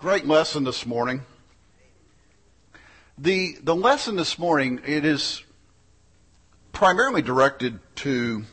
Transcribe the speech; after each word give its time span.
Great 0.00 0.24
lesson 0.24 0.64
this 0.64 0.86
morning. 0.86 1.20
The, 3.18 3.58
the 3.62 3.76
lesson 3.76 4.16
this 4.16 4.38
morning, 4.38 4.80
it 4.86 5.04
is 5.04 5.44
primarily 6.72 7.20
directed 7.20 7.78
to 7.96 8.44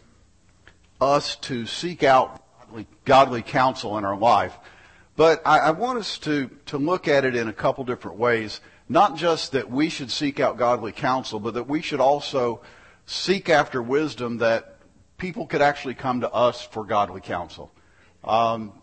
us 1.00 1.38
to 1.38 1.66
seek 1.66 2.04
out 2.04 2.44
godly, 2.60 2.88
godly 3.06 3.42
counsel 3.44 3.98
in 3.98 4.04
our 4.04 4.18
life. 4.18 4.58
But 5.16 5.42
I, 5.46 5.60
I 5.60 5.72
want 5.72 6.00
us 6.00 6.18
to, 6.20 6.50
to 6.66 6.78
look 6.78 7.08
at 7.08 7.24
it 7.24 7.34
in 7.34 7.48
a 7.48 7.54
couple 7.54 7.86
different 7.86 8.18
ways. 8.18 8.60
Not 8.90 9.16
just 9.16 9.54
that 9.54 9.72
we 9.72 9.88
should 9.88 10.12
seek 10.12 10.42
out 10.42 10.58
godly 10.58 10.92
counsel, 10.92 11.40
but 11.40 11.54
that 11.54 11.70
we 11.70 11.82
should 11.82 12.02
also 12.02 12.60
seek 13.06 13.48
after 13.48 13.82
wisdom 13.82 14.40
that 14.40 14.80
people 15.18 15.48
could 15.48 15.62
actually 15.62 15.96
come 15.96 16.20
to 16.20 16.30
us 16.30 16.62
for 16.62 16.84
godly 16.84 17.22
counsel. 17.22 17.72
Um, 18.22 18.74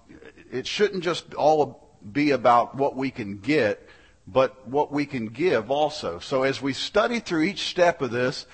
it 0.51 0.67
shouldn't 0.67 1.05
just 1.05 1.35
all 1.35 1.84
be 2.13 2.31
about 2.31 2.75
what 2.75 2.97
we 2.97 3.11
can 3.11 3.39
get, 3.39 3.89
but 4.27 4.67
what 4.67 4.93
we 4.93 5.07
can 5.07 5.27
give 5.27 5.71
also. 5.71 6.19
So 6.19 6.43
as 6.43 6.61
we 6.61 6.73
study 6.73 7.21
through 7.21 7.43
each 7.43 7.69
step 7.69 8.03
of 8.03 8.11
this, 8.11 8.47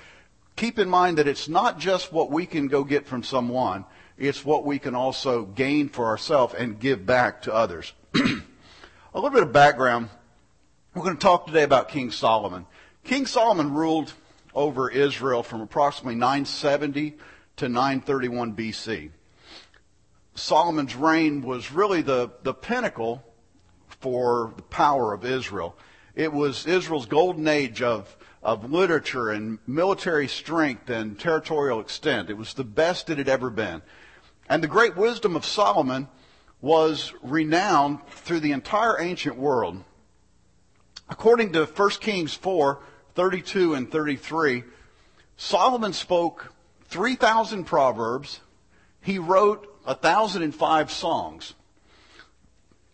keep 0.55 0.79
in 0.79 0.89
mind 0.89 1.17
that 1.17 1.27
it's 1.27 1.47
not 1.47 1.79
just 1.79 2.11
what 2.11 2.29
we 2.29 2.45
can 2.45 2.67
go 2.67 2.83
get 2.83 3.07
from 3.07 3.23
someone, 3.23 3.85
it's 4.17 4.45
what 4.45 4.65
we 4.65 4.79
can 4.79 4.95
also 4.95 5.43
gain 5.45 5.89
for 5.89 6.05
ourselves 6.05 6.53
and 6.53 6.79
give 6.79 7.05
back 7.05 7.43
to 7.43 7.53
others. 7.53 7.93
a 8.15 8.19
little 9.13 9.29
bit 9.29 9.43
of 9.43 9.51
background. 9.51 10.09
We're 10.93 11.03
going 11.03 11.17
to 11.17 11.21
talk 11.21 11.47
today 11.47 11.63
about 11.63 11.89
King 11.89 12.11
Solomon. 12.11 12.65
King 13.03 13.25
Solomon 13.25 13.73
ruled 13.73 14.13
over 14.53 14.89
Israel 14.89 15.43
from 15.43 15.61
approximately 15.61 16.15
970 16.15 17.15
to 17.57 17.69
931 17.69 18.53
BC. 18.55 19.11
Solomon's 20.35 20.95
reign 20.95 21.41
was 21.41 21.71
really 21.71 22.01
the, 22.01 22.31
the 22.43 22.53
pinnacle 22.53 23.23
for 24.01 24.53
the 24.57 24.63
power 24.63 25.13
of 25.13 25.23
Israel. 25.23 25.77
It 26.15 26.33
was 26.33 26.65
Israel's 26.65 27.05
golden 27.05 27.47
age 27.47 27.81
of, 27.81 28.17
of 28.43 28.71
literature 28.71 29.29
and 29.29 29.59
military 29.65 30.27
strength 30.27 30.89
and 30.89 31.17
territorial 31.17 31.79
extent. 31.79 32.29
It 32.29 32.37
was 32.37 32.53
the 32.53 32.63
best 32.63 33.09
it 33.09 33.17
had 33.17 33.29
ever 33.29 33.49
been. 33.49 33.81
And 34.49 34.61
the 34.61 34.67
great 34.67 34.97
wisdom 34.97 35.35
of 35.35 35.45
Solomon 35.45 36.09
was 36.59 37.13
renowned 37.21 38.05
through 38.07 38.41
the 38.41 38.51
entire 38.51 38.99
ancient 38.99 39.37
world. 39.37 39.83
According 41.09 41.53
to 41.53 41.65
1 41.65 41.89
Kings 42.01 42.33
4, 42.33 42.79
32 43.15 43.73
and 43.73 43.91
33, 43.91 44.63
Solomon 45.37 45.93
spoke 45.93 46.53
3,000 46.85 47.63
proverbs. 47.65 48.41
He 49.01 49.17
wrote 49.19 49.67
1,005 49.83 50.91
songs. 50.91 51.53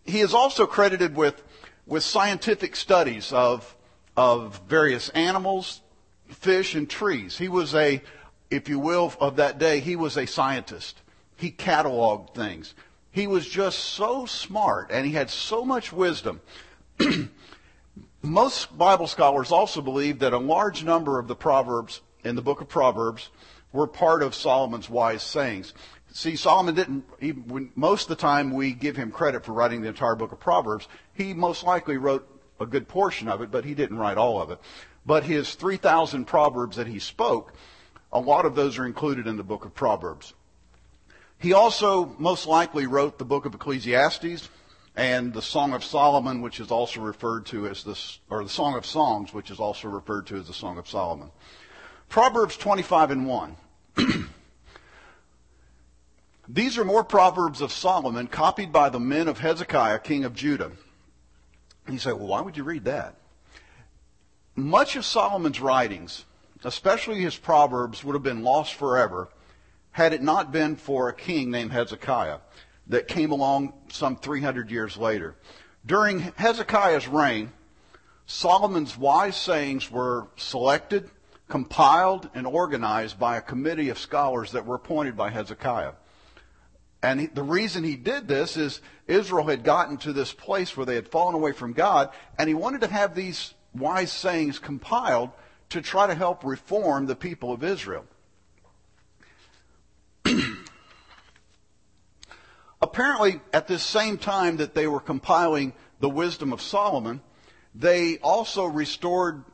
He 0.08 0.20
is 0.20 0.32
also 0.32 0.66
credited 0.66 1.14
with, 1.14 1.42
with 1.86 2.02
scientific 2.02 2.76
studies 2.76 3.30
of, 3.30 3.76
of 4.16 4.58
various 4.66 5.10
animals, 5.10 5.82
fish, 6.28 6.74
and 6.74 6.88
trees. 6.88 7.36
He 7.36 7.48
was 7.48 7.74
a, 7.74 8.00
if 8.50 8.70
you 8.70 8.78
will, 8.78 9.12
of 9.20 9.36
that 9.36 9.58
day, 9.58 9.80
he 9.80 9.96
was 9.96 10.16
a 10.16 10.26
scientist. 10.26 11.02
He 11.36 11.50
cataloged 11.50 12.34
things. 12.34 12.74
He 13.10 13.26
was 13.26 13.46
just 13.46 13.80
so 13.80 14.24
smart 14.24 14.90
and 14.90 15.04
he 15.04 15.12
had 15.12 15.28
so 15.28 15.62
much 15.62 15.92
wisdom. 15.92 16.40
Most 18.22 18.78
Bible 18.78 19.08
scholars 19.08 19.52
also 19.52 19.82
believe 19.82 20.20
that 20.20 20.32
a 20.32 20.38
large 20.38 20.84
number 20.84 21.18
of 21.18 21.28
the 21.28 21.36
Proverbs 21.36 22.00
in 22.24 22.34
the 22.34 22.42
book 22.42 22.62
of 22.62 22.68
Proverbs 22.68 23.28
were 23.74 23.86
part 23.86 24.22
of 24.22 24.34
Solomon's 24.34 24.88
wise 24.88 25.22
sayings. 25.22 25.74
See, 26.18 26.34
Solomon 26.34 26.74
didn't, 26.74 27.04
he, 27.20 27.30
when, 27.30 27.70
most 27.76 28.02
of 28.02 28.08
the 28.08 28.20
time 28.20 28.50
we 28.50 28.72
give 28.72 28.96
him 28.96 29.12
credit 29.12 29.44
for 29.44 29.52
writing 29.52 29.82
the 29.82 29.88
entire 29.88 30.16
book 30.16 30.32
of 30.32 30.40
Proverbs. 30.40 30.88
He 31.14 31.32
most 31.32 31.62
likely 31.62 31.96
wrote 31.96 32.28
a 32.58 32.66
good 32.66 32.88
portion 32.88 33.28
of 33.28 33.40
it, 33.40 33.52
but 33.52 33.64
he 33.64 33.72
didn't 33.72 33.98
write 33.98 34.18
all 34.18 34.42
of 34.42 34.50
it. 34.50 34.58
But 35.06 35.22
his 35.22 35.54
3,000 35.54 36.24
Proverbs 36.24 36.76
that 36.76 36.88
he 36.88 36.98
spoke, 36.98 37.52
a 38.12 38.18
lot 38.18 38.46
of 38.46 38.56
those 38.56 38.78
are 38.78 38.84
included 38.84 39.28
in 39.28 39.36
the 39.36 39.44
book 39.44 39.64
of 39.64 39.76
Proverbs. 39.76 40.34
He 41.38 41.52
also 41.52 42.06
most 42.18 42.48
likely 42.48 42.88
wrote 42.88 43.18
the 43.18 43.24
book 43.24 43.46
of 43.46 43.54
Ecclesiastes 43.54 44.48
and 44.96 45.32
the 45.32 45.40
Song 45.40 45.72
of 45.72 45.84
Solomon, 45.84 46.40
which 46.40 46.58
is 46.58 46.72
also 46.72 47.00
referred 47.00 47.46
to 47.46 47.68
as 47.68 47.84
the, 47.84 47.96
or 48.28 48.42
the 48.42 48.50
Song 48.50 48.74
of 48.74 48.84
Songs, 48.84 49.32
which 49.32 49.52
is 49.52 49.60
also 49.60 49.86
referred 49.86 50.26
to 50.26 50.36
as 50.36 50.48
the 50.48 50.52
Song 50.52 50.78
of 50.78 50.88
Solomon. 50.88 51.30
Proverbs 52.08 52.56
25 52.56 53.12
and 53.12 53.24
1. 53.24 53.56
These 56.50 56.78
are 56.78 56.84
more 56.84 57.04
proverbs 57.04 57.60
of 57.60 57.72
Solomon 57.72 58.26
copied 58.26 58.72
by 58.72 58.88
the 58.88 58.98
men 58.98 59.28
of 59.28 59.38
Hezekiah, 59.38 59.98
king 59.98 60.24
of 60.24 60.34
Judah. 60.34 60.72
And 61.84 61.94
you 61.94 61.98
say, 61.98 62.12
well, 62.12 62.26
why 62.26 62.40
would 62.40 62.56
you 62.56 62.64
read 62.64 62.86
that? 62.86 63.16
Much 64.56 64.96
of 64.96 65.04
Solomon's 65.04 65.60
writings, 65.60 66.24
especially 66.64 67.20
his 67.20 67.36
proverbs, 67.36 68.02
would 68.02 68.14
have 68.14 68.22
been 68.22 68.42
lost 68.42 68.74
forever 68.74 69.28
had 69.90 70.14
it 70.14 70.22
not 70.22 70.50
been 70.50 70.76
for 70.76 71.08
a 71.08 71.14
king 71.14 71.50
named 71.50 71.72
Hezekiah 71.72 72.38
that 72.86 73.08
came 73.08 73.30
along 73.30 73.74
some 73.90 74.16
300 74.16 74.70
years 74.70 74.96
later. 74.96 75.36
During 75.84 76.20
Hezekiah's 76.20 77.08
reign, 77.08 77.52
Solomon's 78.24 78.96
wise 78.96 79.36
sayings 79.36 79.90
were 79.90 80.28
selected, 80.36 81.10
compiled, 81.48 82.30
and 82.34 82.46
organized 82.46 83.18
by 83.18 83.36
a 83.36 83.42
committee 83.42 83.90
of 83.90 83.98
scholars 83.98 84.52
that 84.52 84.64
were 84.64 84.76
appointed 84.76 85.16
by 85.16 85.28
Hezekiah. 85.28 85.92
And 87.02 87.20
he, 87.20 87.26
the 87.26 87.42
reason 87.42 87.84
he 87.84 87.96
did 87.96 88.26
this 88.26 88.56
is 88.56 88.80
Israel 89.06 89.46
had 89.46 89.62
gotten 89.62 89.98
to 89.98 90.12
this 90.12 90.32
place 90.32 90.76
where 90.76 90.86
they 90.86 90.96
had 90.96 91.08
fallen 91.08 91.34
away 91.34 91.52
from 91.52 91.72
God, 91.72 92.10
and 92.38 92.48
he 92.48 92.54
wanted 92.54 92.80
to 92.80 92.88
have 92.88 93.14
these 93.14 93.54
wise 93.74 94.10
sayings 94.10 94.58
compiled 94.58 95.30
to 95.70 95.80
try 95.80 96.06
to 96.06 96.14
help 96.14 96.44
reform 96.44 97.06
the 97.06 97.14
people 97.14 97.52
of 97.52 97.62
Israel. 97.62 98.04
Apparently, 102.82 103.40
at 103.52 103.68
this 103.68 103.82
same 103.82 104.18
time 104.18 104.56
that 104.56 104.74
they 104.74 104.86
were 104.86 105.00
compiling 105.00 105.72
the 106.00 106.08
wisdom 106.08 106.52
of 106.52 106.60
Solomon, 106.60 107.20
they 107.74 108.18
also 108.18 108.64
restored 108.64 109.44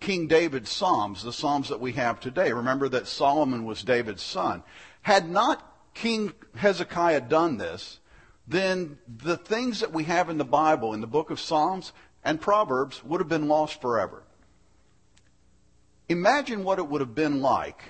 King 0.00 0.28
David's 0.28 0.70
Psalms, 0.70 1.22
the 1.22 1.32
Psalms 1.32 1.68
that 1.68 1.80
we 1.80 1.92
have 1.92 2.20
today. 2.20 2.52
Remember 2.52 2.88
that 2.88 3.06
Solomon 3.06 3.64
was 3.64 3.82
David's 3.82 4.22
son. 4.22 4.62
Had 5.02 5.28
not 5.28 5.64
King 5.98 6.32
Hezekiah 6.54 7.22
done 7.22 7.58
this, 7.58 7.98
then 8.46 8.98
the 9.08 9.36
things 9.36 9.80
that 9.80 9.92
we 9.92 10.04
have 10.04 10.30
in 10.30 10.38
the 10.38 10.44
Bible, 10.44 10.94
in 10.94 11.00
the 11.00 11.08
book 11.08 11.30
of 11.30 11.40
Psalms 11.40 11.92
and 12.24 12.40
Proverbs, 12.40 13.02
would 13.02 13.20
have 13.20 13.28
been 13.28 13.48
lost 13.48 13.80
forever. 13.80 14.22
Imagine 16.08 16.62
what 16.62 16.78
it 16.78 16.86
would 16.86 17.00
have 17.00 17.16
been 17.16 17.42
like 17.42 17.82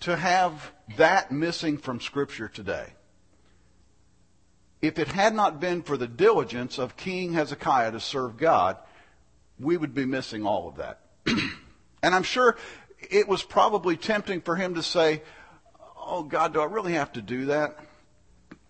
to 0.00 0.16
have 0.16 0.72
that 0.96 1.30
missing 1.30 1.78
from 1.78 2.00
Scripture 2.00 2.48
today. 2.48 2.88
If 4.82 4.98
it 4.98 5.08
had 5.08 5.32
not 5.32 5.60
been 5.60 5.82
for 5.82 5.96
the 5.96 6.08
diligence 6.08 6.76
of 6.76 6.96
King 6.96 7.34
Hezekiah 7.34 7.92
to 7.92 8.00
serve 8.00 8.36
God, 8.36 8.78
we 9.60 9.76
would 9.76 9.94
be 9.94 10.06
missing 10.06 10.44
all 10.44 10.68
of 10.68 10.76
that. 10.76 11.00
and 11.26 12.14
I'm 12.14 12.24
sure 12.24 12.56
it 13.10 13.28
was 13.28 13.44
probably 13.44 13.96
tempting 13.96 14.40
for 14.40 14.56
him 14.56 14.74
to 14.74 14.82
say, 14.82 15.22
oh, 16.08 16.22
God, 16.22 16.54
do 16.54 16.60
I 16.60 16.64
really 16.64 16.94
have 16.94 17.12
to 17.12 17.22
do 17.22 17.46
that? 17.46 17.78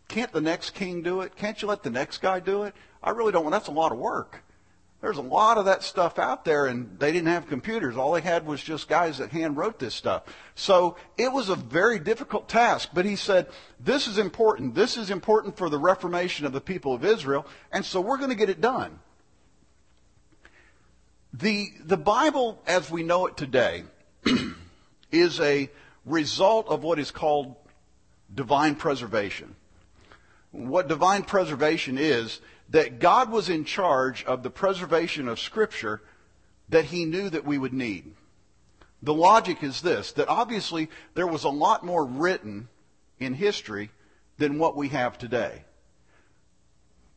Can't 0.09 0.33
the 0.33 0.41
next 0.41 0.71
king 0.71 1.03
do 1.03 1.21
it? 1.21 1.37
Can't 1.37 1.61
you 1.61 1.69
let 1.69 1.83
the 1.83 1.91
next 1.91 2.19
guy 2.19 2.41
do 2.41 2.65
it? 2.65 2.75
I 3.03 3.11
really 3.11 3.33
don't 3.33 3.45
want, 3.45 3.53
that's 3.53 3.69
a 3.69 3.73
lot 3.73 3.93
of 3.93 3.99
work. 3.99 4.43
There's 5.01 5.19
a 5.19 5.23
lot 5.23 5.59
of 5.59 5.67
that 5.67 5.85
stuff 5.85 6.19
out 6.19 6.45
there 6.45 6.67
and 6.67 6.99
they 6.99 7.13
didn't 7.13 7.29
have 7.29 7.47
computers. 7.47 7.97
All 7.97 8.13
they 8.13 8.21
had 8.21 8.45
was 8.47 8.61
just 8.61 8.89
guys 8.89 9.19
that 9.19 9.31
hand 9.31 9.57
wrote 9.57 9.79
this 9.79 9.95
stuff. 9.95 10.25
So 10.57 10.97
it 11.17 11.33
was 11.33 11.51
a 11.51 11.55
very 11.55 12.01
difficult 12.01 12.49
task, 12.49 12.91
but 12.93 13.05
he 13.05 13.15
said, 13.15 13.47
this 13.79 14.09
is 14.09 14.19
important. 14.19 14.75
This 14.75 14.97
is 14.97 15.11
important 15.11 15.57
for 15.57 15.69
the 15.69 15.79
reformation 15.79 16.47
of 16.47 16.53
the 16.53 16.61
people 16.61 16.95
of 16.95 17.05
Israel. 17.05 17.47
And 17.71 17.85
so 17.85 18.01
we're 18.01 18.17
going 18.17 18.31
to 18.31 18.37
get 18.37 18.51
it 18.51 18.61
done. 18.61 18.99
The, 21.33 21.69
the 21.85 21.97
Bible 21.97 22.61
as 22.67 22.91
we 22.91 23.05
know 23.05 23.27
it 23.27 23.37
today 23.37 23.85
is 25.13 25.39
a 25.39 25.71
result 26.09 26.69
of 26.69 26.83
what 26.83 26.99
is 26.99 27.11
called 27.11 27.55
divine 28.35 28.75
preservation. 28.75 29.55
What 30.51 30.89
divine 30.89 31.23
preservation 31.23 31.99
is, 31.99 32.41
that 32.71 32.99
God 32.99 33.31
was 33.31 33.49
in 33.49 33.65
charge 33.65 34.25
of 34.25 34.43
the 34.43 34.51
preservation 34.51 35.29
of 35.29 35.39
Scripture 35.39 36.03
that 36.69 36.87
He 36.87 37.05
knew 37.05 37.31
that 37.31 37.45
we 37.45 37.59
would 37.59 37.73
need. 37.73 38.15
The 39.03 39.15
logic 39.15 39.63
is 39.63 39.81
this, 39.81 40.13
that 40.13 40.29
obviously 40.29 40.91
there 41.15 41.27
was 41.27 41.45
a 41.45 41.49
lot 41.51 41.85
more 41.85 42.05
written 42.05 42.69
in 43.21 43.35
history 43.35 43.91
than 44.39 44.59
what 44.59 44.77
we 44.77 44.89
have 44.89 45.19
today. 45.19 45.65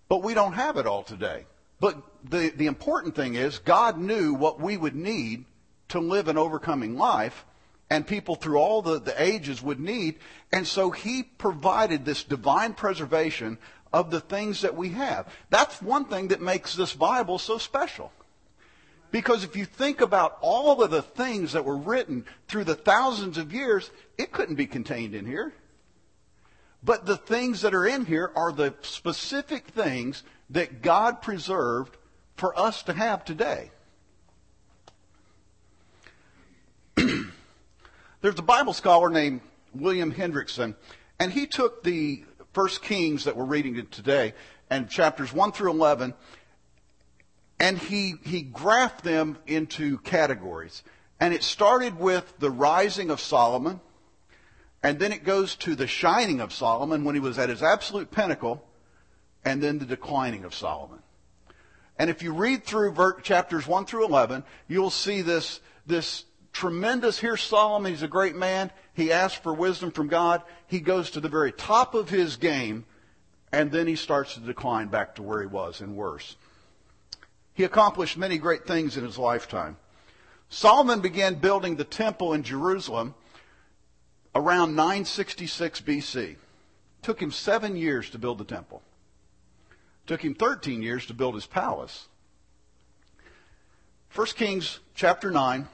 But 0.07 0.23
we 0.23 0.33
don't 0.33 0.53
have 0.53 0.77
it 0.77 0.85
all 0.85 1.03
today. 1.03 1.45
But 1.79 2.01
the, 2.23 2.49
the 2.55 2.67
important 2.67 3.15
thing 3.15 3.35
is 3.35 3.59
God 3.59 3.97
knew 3.97 4.33
what 4.33 4.59
we 4.59 4.77
would 4.77 4.95
need 4.95 5.45
to 5.89 5.99
live 5.99 6.27
an 6.27 6.37
overcoming 6.37 6.95
life, 6.95 7.45
and 7.91 8.07
people 8.07 8.35
through 8.35 8.57
all 8.57 8.81
the, 8.81 9.01
the 9.01 9.21
ages 9.21 9.61
would 9.61 9.79
need. 9.81 10.17
And 10.53 10.65
so 10.65 10.91
he 10.91 11.23
provided 11.23 12.05
this 12.05 12.23
divine 12.23 12.73
preservation 12.73 13.57
of 13.91 14.11
the 14.11 14.21
things 14.21 14.61
that 14.61 14.77
we 14.77 14.89
have. 14.91 15.27
That's 15.49 15.81
one 15.81 16.05
thing 16.05 16.29
that 16.29 16.41
makes 16.41 16.73
this 16.73 16.93
Bible 16.93 17.37
so 17.37 17.57
special. 17.57 18.13
Because 19.11 19.43
if 19.43 19.57
you 19.57 19.65
think 19.65 19.99
about 19.99 20.37
all 20.39 20.81
of 20.81 20.89
the 20.89 21.01
things 21.01 21.51
that 21.51 21.65
were 21.65 21.75
written 21.75 22.23
through 22.47 22.63
the 22.63 22.75
thousands 22.75 23.37
of 23.37 23.53
years, 23.53 23.91
it 24.17 24.31
couldn't 24.31 24.55
be 24.55 24.67
contained 24.67 25.13
in 25.13 25.25
here. 25.25 25.51
But 26.81 27.05
the 27.05 27.17
things 27.17 27.59
that 27.61 27.73
are 27.73 27.85
in 27.85 28.05
here 28.05 28.31
are 28.37 28.53
the 28.53 28.73
specific 28.83 29.67
things 29.67 30.23
that 30.51 30.81
God 30.81 31.21
preserved 31.21 31.97
for 32.37 32.57
us 32.57 32.83
to 32.83 32.93
have 32.93 33.25
today. 33.25 33.69
There's 38.21 38.37
a 38.37 38.43
Bible 38.43 38.73
scholar 38.73 39.09
named 39.09 39.41
William 39.73 40.11
Hendriksen, 40.11 40.75
and 41.19 41.31
he 41.31 41.47
took 41.47 41.81
the 41.81 42.23
First 42.53 42.83
Kings 42.83 43.23
that 43.23 43.35
we're 43.35 43.45
reading 43.45 43.87
today 43.87 44.35
and 44.69 44.87
chapters 44.87 45.33
1 45.33 45.53
through 45.53 45.71
11, 45.71 46.13
and 47.59 47.79
he, 47.79 48.13
he 48.21 48.43
graphed 48.43 49.01
them 49.01 49.39
into 49.47 49.97
categories. 49.99 50.83
And 51.19 51.33
it 51.33 51.41
started 51.41 51.97
with 51.97 52.31
the 52.37 52.51
rising 52.51 53.09
of 53.09 53.19
Solomon, 53.19 53.81
and 54.83 54.99
then 54.99 55.11
it 55.11 55.23
goes 55.23 55.55
to 55.55 55.73
the 55.73 55.87
shining 55.87 56.41
of 56.41 56.53
Solomon 56.53 57.03
when 57.03 57.15
he 57.15 57.21
was 57.21 57.39
at 57.39 57.49
his 57.49 57.63
absolute 57.63 58.11
pinnacle, 58.11 58.63
and 59.43 59.63
then 59.63 59.79
the 59.79 59.85
declining 59.85 60.43
of 60.43 60.53
Solomon. 60.53 60.99
And 61.97 62.11
if 62.11 62.21
you 62.21 62.33
read 62.33 62.65
through 62.65 62.95
chapters 63.23 63.65
1 63.65 63.85
through 63.85 64.05
11, 64.05 64.43
you'll 64.67 64.91
see 64.91 65.23
this, 65.23 65.59
this 65.87 66.25
tremendous. 66.51 67.19
Here's 67.19 67.41
Solomon. 67.41 67.91
He's 67.91 68.03
a 68.03 68.07
great 68.07 68.35
man. 68.35 68.71
He 68.93 69.11
asks 69.11 69.39
for 69.39 69.53
wisdom 69.53 69.91
from 69.91 70.07
God. 70.07 70.41
He 70.67 70.79
goes 70.79 71.11
to 71.11 71.19
the 71.19 71.29
very 71.29 71.51
top 71.51 71.95
of 71.95 72.09
his 72.09 72.35
game, 72.37 72.85
and 73.51 73.71
then 73.71 73.87
he 73.87 73.95
starts 73.95 74.33
to 74.35 74.39
decline 74.39 74.87
back 74.87 75.15
to 75.15 75.23
where 75.23 75.41
he 75.41 75.47
was 75.47 75.81
and 75.81 75.95
worse. 75.95 76.35
He 77.53 77.63
accomplished 77.63 78.17
many 78.17 78.37
great 78.37 78.65
things 78.65 78.97
in 78.97 79.03
his 79.03 79.17
lifetime. 79.17 79.77
Solomon 80.49 80.99
began 80.99 81.35
building 81.35 81.75
the 81.75 81.83
temple 81.83 82.33
in 82.33 82.43
Jerusalem 82.43 83.13
around 84.35 84.75
966 84.75 85.81
BC. 85.81 86.17
It 86.17 86.37
took 87.01 87.21
him 87.21 87.31
seven 87.31 87.75
years 87.75 88.09
to 88.11 88.19
build 88.19 88.37
the 88.37 88.45
temple. 88.45 88.81
It 89.71 90.07
took 90.07 90.23
him 90.23 90.35
13 90.35 90.81
years 90.81 91.05
to 91.07 91.13
build 91.13 91.35
his 91.35 91.45
palace. 91.45 92.07
1 94.13 94.27
Kings 94.27 94.79
chapter 94.93 95.31
9 95.31 95.67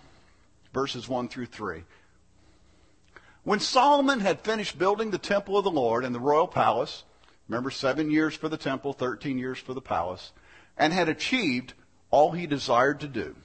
verses 0.73 1.07
1 1.07 1.29
through 1.29 1.47
3. 1.47 1.83
When 3.43 3.59
Solomon 3.59 4.19
had 4.19 4.41
finished 4.41 4.77
building 4.77 5.11
the 5.11 5.17
temple 5.17 5.57
of 5.57 5.63
the 5.63 5.71
Lord 5.71 6.03
and 6.03 6.13
the 6.13 6.19
royal 6.19 6.47
palace, 6.47 7.03
remember 7.47 7.71
seven 7.71 8.11
years 8.11 8.35
for 8.35 8.49
the 8.49 8.57
temple, 8.57 8.93
13 8.93 9.37
years 9.37 9.57
for 9.57 9.73
the 9.73 9.81
palace, 9.81 10.33
and 10.77 10.91
had 10.91 11.09
achieved 11.09 11.73
all 12.11 12.31
he 12.31 12.45
desired 12.45 12.99
to 12.99 13.07
do, 13.07 13.35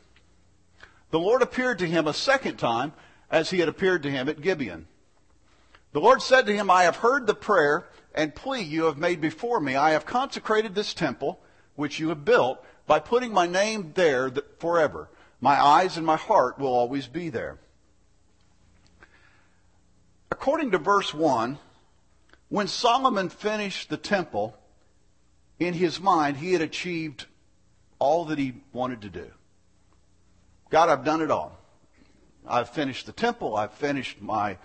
the 1.10 1.20
Lord 1.20 1.42
appeared 1.42 1.78
to 1.80 1.86
him 1.86 2.06
a 2.06 2.14
second 2.14 2.56
time 2.56 2.94
as 3.30 3.50
he 3.50 3.60
had 3.60 3.68
appeared 3.68 4.02
to 4.02 4.10
him 4.10 4.28
at 4.28 4.40
Gibeon. 4.40 4.86
The 5.92 6.00
Lord 6.00 6.22
said 6.22 6.46
to 6.46 6.54
him, 6.54 6.70
I 6.70 6.84
have 6.84 6.96
heard 6.96 7.26
the 7.26 7.34
prayer 7.34 7.86
and 8.14 8.34
plea 8.34 8.62
you 8.62 8.84
have 8.84 8.96
made 8.96 9.20
before 9.20 9.60
me. 9.60 9.76
I 9.76 9.90
have 9.90 10.06
consecrated 10.06 10.74
this 10.74 10.94
temple 10.94 11.38
which 11.76 12.00
you 12.00 12.08
have 12.08 12.24
built 12.24 12.64
by 12.86 12.98
putting 12.98 13.32
my 13.32 13.46
name 13.46 13.92
there 13.94 14.32
forever. 14.58 15.08
My 15.42 15.60
eyes 15.60 15.96
and 15.96 16.06
my 16.06 16.16
heart 16.16 16.60
will 16.60 16.72
always 16.72 17.08
be 17.08 17.28
there. 17.28 17.58
According 20.30 20.70
to 20.70 20.78
verse 20.78 21.12
1, 21.12 21.58
when 22.48 22.68
Solomon 22.68 23.28
finished 23.28 23.90
the 23.90 23.96
temple, 23.96 24.56
in 25.58 25.74
his 25.74 26.00
mind, 26.00 26.36
he 26.36 26.52
had 26.52 26.62
achieved 26.62 27.26
all 27.98 28.26
that 28.26 28.38
he 28.38 28.54
wanted 28.72 29.02
to 29.02 29.08
do. 29.08 29.26
God, 30.70 30.88
I've 30.88 31.04
done 31.04 31.20
it 31.20 31.30
all. 31.32 31.58
I've 32.46 32.68
finished 32.70 33.06
the 33.06 33.12
temple. 33.12 33.56
I've 33.56 33.74
finished 33.74 34.22
my, 34.22 34.58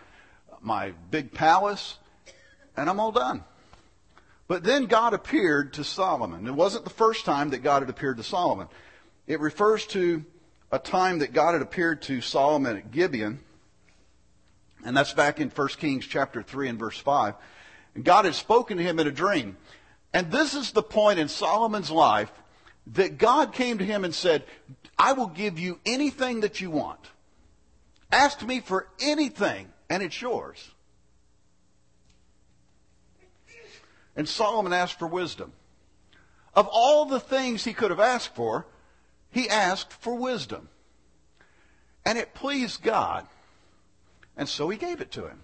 my 0.61 0.91
big 1.09 1.33
palace, 1.33 1.97
and 2.75 2.87
I'm 2.87 2.99
all 2.99 3.11
done. 3.11 3.43
But 4.47 4.63
then 4.63 4.85
God 4.85 5.15
appeared 5.15 5.73
to 5.73 5.83
Solomon. 5.83 6.45
It 6.45 6.53
wasn't 6.53 6.83
the 6.83 6.91
first 6.91 7.25
time 7.25 7.49
that 7.49 7.63
God 7.63 7.81
had 7.81 7.89
appeared 7.89 8.17
to 8.17 8.23
Solomon. 8.23 8.67
It 9.25 9.39
refers 9.39 9.87
to 9.87 10.23
a 10.71 10.79
time 10.79 11.19
that 11.19 11.33
God 11.33 11.53
had 11.53 11.61
appeared 11.61 12.01
to 12.03 12.21
Solomon 12.21 12.77
at 12.77 12.91
Gibeon, 12.91 13.39
and 14.85 14.95
that's 14.95 15.13
back 15.13 15.39
in 15.39 15.49
1 15.49 15.67
Kings 15.79 16.05
chapter 16.05 16.41
3 16.41 16.69
and 16.69 16.79
verse 16.79 16.97
5. 16.97 17.35
And 17.95 18.03
God 18.05 18.25
had 18.25 18.35
spoken 18.35 18.77
to 18.77 18.83
him 18.83 18.99
in 18.99 19.07
a 19.07 19.11
dream. 19.11 19.57
And 20.13 20.31
this 20.31 20.53
is 20.53 20.71
the 20.71 20.83
point 20.83 21.19
in 21.19 21.27
Solomon's 21.27 21.91
life 21.91 22.31
that 22.93 23.17
God 23.17 23.53
came 23.53 23.79
to 23.79 23.85
him 23.85 24.05
and 24.05 24.13
said, 24.13 24.43
I 24.97 25.13
will 25.13 25.27
give 25.27 25.59
you 25.59 25.79
anything 25.85 26.41
that 26.41 26.61
you 26.61 26.71
want. 26.71 26.99
Ask 28.11 28.45
me 28.45 28.61
for 28.61 28.87
anything, 29.01 29.67
and 29.89 30.01
it's 30.01 30.21
yours. 30.21 30.71
And 34.15 34.27
Solomon 34.27 34.73
asked 34.73 34.97
for 34.97 35.07
wisdom. 35.07 35.51
Of 36.55 36.67
all 36.71 37.05
the 37.05 37.19
things 37.19 37.63
he 37.63 37.73
could 37.73 37.91
have 37.91 37.99
asked 37.99 38.35
for, 38.35 38.65
he 39.37 39.49
asked 39.49 39.93
for 39.93 40.15
wisdom. 40.15 40.67
And 42.03 42.17
it 42.17 42.33
pleased 42.33 42.81
God. 42.81 43.27
And 44.35 44.49
so 44.49 44.67
he 44.69 44.77
gave 44.77 44.99
it 44.99 45.11
to 45.11 45.27
him. 45.27 45.41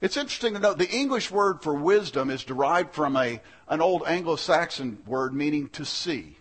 It's 0.00 0.16
interesting 0.16 0.54
to 0.54 0.60
note 0.60 0.78
the 0.78 0.88
English 0.88 1.30
word 1.30 1.62
for 1.62 1.74
wisdom 1.74 2.30
is 2.30 2.42
derived 2.42 2.94
from 2.94 3.16
a, 3.16 3.42
an 3.68 3.82
old 3.82 4.04
Anglo-Saxon 4.06 5.02
word 5.06 5.34
meaning 5.34 5.68
to 5.70 5.84
see. 5.84 6.38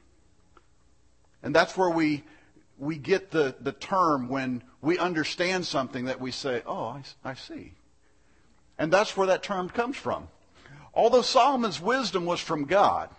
And 1.43 1.53
that's 1.53 1.75
where 1.75 1.89
we, 1.89 2.23
we 2.77 2.97
get 2.97 3.31
the, 3.31 3.55
the 3.59 3.73
term 3.73 4.29
when 4.29 4.63
we 4.81 4.97
understand 4.97 5.65
something 5.65 6.05
that 6.05 6.21
we 6.21 6.31
say, 6.31 6.63
oh, 6.65 6.85
I, 6.85 7.03
I 7.25 7.33
see. 7.33 7.73
And 8.77 8.93
that's 8.93 9.17
where 9.17 9.27
that 9.27 9.43
term 9.43 9.69
comes 9.69 9.97
from. 9.97 10.29
Although 10.93 11.23
Solomon's 11.23 11.81
wisdom 11.81 12.25
was 12.25 12.39
from 12.39 12.63
God, 12.63 13.09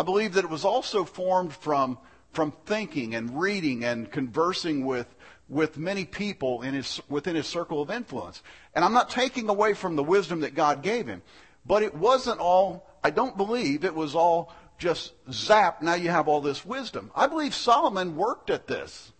I 0.00 0.02
believe 0.02 0.32
that 0.32 0.44
it 0.46 0.50
was 0.50 0.64
also 0.64 1.04
formed 1.04 1.52
from, 1.52 1.98
from 2.32 2.54
thinking 2.64 3.14
and 3.14 3.38
reading 3.38 3.84
and 3.84 4.10
conversing 4.10 4.86
with, 4.86 5.14
with 5.46 5.76
many 5.76 6.06
people 6.06 6.62
in 6.62 6.72
his, 6.72 7.02
within 7.10 7.36
his 7.36 7.46
circle 7.46 7.82
of 7.82 7.90
influence. 7.90 8.42
And 8.74 8.82
I'm 8.82 8.94
not 8.94 9.10
taking 9.10 9.50
away 9.50 9.74
from 9.74 9.96
the 9.96 10.02
wisdom 10.02 10.40
that 10.40 10.54
God 10.54 10.82
gave 10.82 11.06
him, 11.06 11.20
but 11.66 11.82
it 11.82 11.94
wasn't 11.94 12.40
all, 12.40 12.88
I 13.04 13.10
don't 13.10 13.36
believe 13.36 13.84
it 13.84 13.94
was 13.94 14.14
all 14.14 14.54
just 14.78 15.12
zap, 15.30 15.82
now 15.82 15.92
you 15.92 16.08
have 16.08 16.28
all 16.28 16.40
this 16.40 16.64
wisdom. 16.64 17.10
I 17.14 17.26
believe 17.26 17.54
Solomon 17.54 18.16
worked 18.16 18.48
at 18.48 18.66
this. 18.66 19.12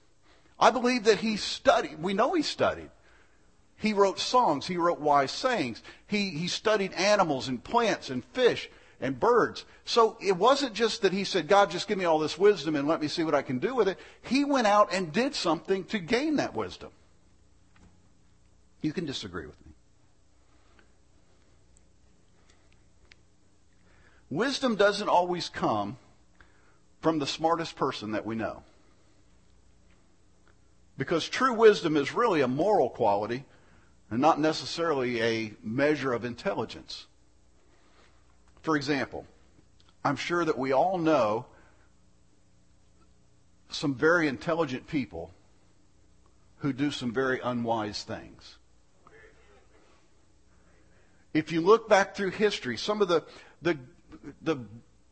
I 0.58 0.70
believe 0.70 1.04
that 1.04 1.18
he 1.18 1.37
studied. 1.37 2.02
We 2.02 2.14
know 2.14 2.32
he 2.32 2.42
studied. 2.42 2.88
He 3.76 3.92
wrote 3.92 4.18
songs. 4.18 4.66
He 4.66 4.78
wrote 4.78 4.99
wise 4.99 5.30
sayings. 5.30 5.82
He, 6.06 6.30
he 6.30 6.49
studied 6.49 6.94
animals 6.94 7.49
and 7.49 7.62
plants 7.62 8.08
and 8.08 8.25
fish 8.25 8.70
and 9.00 9.19
birds. 9.19 9.64
So 9.85 10.16
it 10.21 10.37
wasn't 10.37 10.75
just 10.75 11.02
that 11.02 11.12
he 11.12 11.25
said, 11.25 11.49
God, 11.49 11.71
just 11.71 11.88
give 11.88 11.99
me 11.99 12.04
all 12.04 12.19
this 12.19 12.38
wisdom 12.38 12.76
and 12.76 12.87
let 12.87 13.00
me 13.00 13.09
see 13.09 13.25
what 13.25 13.35
I 13.35 13.42
can 13.42 13.59
do 13.59 13.75
with 13.75 13.88
it. 13.88 13.99
He 14.23 14.45
went 14.45 14.66
out 14.66 14.92
and 14.92 15.12
did 15.12 15.35
something 15.35 15.85
to 15.85 15.99
gain 15.99 16.37
that 16.37 16.54
wisdom. 16.54 16.90
You 18.83 18.92
can 18.92 19.07
disagree 19.07 19.47
with 19.47 19.57
me. 19.66 19.73
Wisdom 24.30 24.76
doesn't 24.76 25.09
always 25.09 25.49
come 25.49 25.97
from 27.00 27.19
the 27.19 27.26
smartest 27.26 27.76
person 27.76 28.12
that 28.12 28.25
we 28.25 28.37
know. 28.37 28.62
Because 30.97 31.28
true 31.28 31.54
wisdom 31.54 31.97
is 31.97 32.12
really 32.12 32.42
a 32.42 32.49
moral 32.49 32.90
quality 32.90 33.45
and 34.11 34.21
not 34.21 34.38
necessarily 34.38 35.21
a 35.23 35.54
measure 35.62 36.12
of 36.12 36.25
intelligence. 36.25 37.07
For 38.62 38.76
example, 38.76 39.26
I'm 40.05 40.17
sure 40.17 40.45
that 40.45 40.59
we 40.59 40.73
all 40.73 40.99
know 40.99 41.47
some 43.71 43.95
very 43.95 44.29
intelligent 44.29 44.87
people 44.87 45.33
who 46.59 46.73
do 46.73 46.90
some 46.90 47.12
very 47.12 47.40
unwise 47.40 48.02
things. 48.02 48.57
If 51.33 51.52
you 51.52 51.61
look 51.61 51.88
back 51.88 52.17
through 52.17 52.31
history, 52.31 52.76
some 52.76 53.00
of 53.00 53.09
the, 53.09 53.23
the, 53.62 53.79
the 54.43 54.57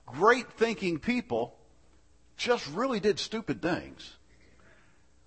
great 0.04 0.50
thinking 0.52 0.98
people 0.98 1.56
just 2.36 2.66
really 2.68 3.00
did 3.00 3.18
stupid 3.18 3.62
things. 3.62 4.16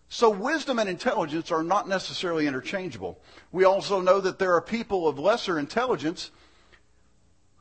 So 0.10 0.30
wisdom 0.30 0.78
and 0.78 0.90
intelligence 0.90 1.52
are 1.52 1.64
not 1.64 1.88
necessarily 1.88 2.46
interchangeable. 2.46 3.20
We 3.54 3.64
also 3.64 4.02
know 4.02 4.20
that 4.20 4.40
there 4.40 4.54
are 4.54 4.62
people 4.62 5.08
of 5.08 5.18
lesser 5.18 5.58
intelligence 5.58 6.32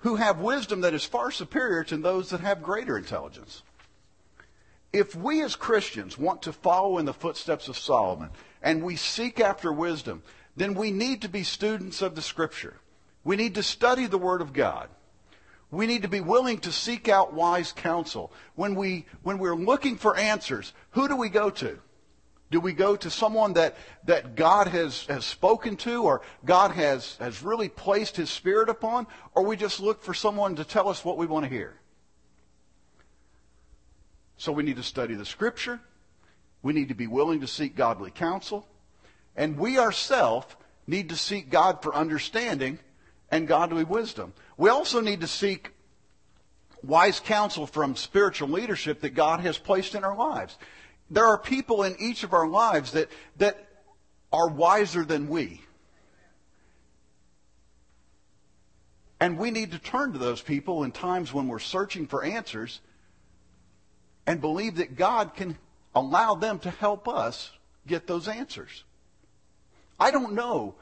who 0.00 0.16
have 0.16 0.40
wisdom 0.40 0.80
that 0.82 0.94
is 0.94 1.04
far 1.04 1.30
superior 1.30 1.84
to 1.84 1.96
those 1.96 2.30
that 2.30 2.40
have 2.40 2.62
greater 2.62 2.96
intelligence. 2.96 3.62
If 4.92 5.14
we 5.14 5.42
as 5.42 5.54
Christians 5.54 6.18
want 6.18 6.42
to 6.42 6.52
follow 6.52 6.98
in 6.98 7.04
the 7.04 7.14
footsteps 7.14 7.68
of 7.68 7.78
Solomon 7.78 8.30
and 8.62 8.82
we 8.82 8.96
seek 8.96 9.38
after 9.38 9.72
wisdom, 9.72 10.22
then 10.56 10.74
we 10.74 10.90
need 10.90 11.22
to 11.22 11.28
be 11.28 11.44
students 11.44 12.02
of 12.02 12.14
the 12.14 12.22
Scripture. 12.22 12.74
We 13.22 13.36
need 13.36 13.54
to 13.54 13.62
study 13.62 14.06
the 14.06 14.18
Word 14.18 14.40
of 14.40 14.52
God. 14.52 14.88
We 15.70 15.86
need 15.86 16.02
to 16.02 16.08
be 16.08 16.20
willing 16.20 16.58
to 16.60 16.72
seek 16.72 17.08
out 17.08 17.32
wise 17.32 17.70
counsel. 17.70 18.32
When, 18.56 18.74
we, 18.74 19.06
when 19.22 19.38
we're 19.38 19.54
looking 19.54 19.96
for 19.96 20.16
answers, 20.16 20.72
who 20.90 21.06
do 21.06 21.14
we 21.14 21.28
go 21.28 21.50
to? 21.50 21.78
Do 22.50 22.58
we 22.58 22.72
go 22.72 22.96
to 22.96 23.10
someone 23.10 23.52
that, 23.52 23.76
that 24.04 24.34
God 24.34 24.66
has, 24.66 25.06
has 25.06 25.24
spoken 25.24 25.76
to 25.78 26.02
or 26.02 26.22
God 26.44 26.72
has, 26.72 27.16
has 27.18 27.42
really 27.42 27.68
placed 27.68 28.16
His 28.16 28.28
Spirit 28.28 28.68
upon? 28.68 29.06
Or 29.34 29.44
we 29.44 29.56
just 29.56 29.78
look 29.78 30.02
for 30.02 30.14
someone 30.14 30.56
to 30.56 30.64
tell 30.64 30.88
us 30.88 31.04
what 31.04 31.16
we 31.16 31.26
want 31.26 31.44
to 31.44 31.50
hear? 31.50 31.74
So 34.36 34.50
we 34.52 34.64
need 34.64 34.76
to 34.76 34.82
study 34.82 35.14
the 35.14 35.24
Scripture. 35.24 35.80
We 36.62 36.72
need 36.72 36.88
to 36.88 36.94
be 36.94 37.06
willing 37.06 37.40
to 37.40 37.46
seek 37.46 37.76
godly 37.76 38.10
counsel. 38.10 38.66
And 39.36 39.56
we 39.56 39.78
ourselves 39.78 40.46
need 40.86 41.10
to 41.10 41.16
seek 41.16 41.50
God 41.50 41.82
for 41.82 41.94
understanding 41.94 42.80
and 43.30 43.46
godly 43.46 43.84
wisdom. 43.84 44.32
We 44.56 44.70
also 44.70 45.00
need 45.00 45.20
to 45.20 45.28
seek 45.28 45.70
wise 46.82 47.20
counsel 47.20 47.66
from 47.66 47.94
spiritual 47.94 48.48
leadership 48.48 49.00
that 49.02 49.10
God 49.10 49.40
has 49.40 49.56
placed 49.56 49.94
in 49.94 50.04
our 50.04 50.16
lives. 50.16 50.56
There 51.10 51.26
are 51.26 51.38
people 51.38 51.82
in 51.82 51.96
each 51.98 52.22
of 52.22 52.32
our 52.32 52.46
lives 52.46 52.92
that, 52.92 53.10
that 53.38 53.66
are 54.32 54.48
wiser 54.48 55.04
than 55.04 55.28
we. 55.28 55.60
And 59.18 59.36
we 59.36 59.50
need 59.50 59.72
to 59.72 59.78
turn 59.78 60.12
to 60.12 60.18
those 60.18 60.40
people 60.40 60.84
in 60.84 60.92
times 60.92 61.32
when 61.32 61.48
we're 61.48 61.58
searching 61.58 62.06
for 62.06 62.24
answers 62.24 62.80
and 64.26 64.40
believe 64.40 64.76
that 64.76 64.96
God 64.96 65.34
can 65.34 65.58
allow 65.94 66.34
them 66.34 66.58
to 66.60 66.70
help 66.70 67.08
us 67.08 67.50
get 67.86 68.06
those 68.06 68.28
answers. 68.28 68.84
I 69.98 70.10
don't 70.10 70.32
know 70.32 70.76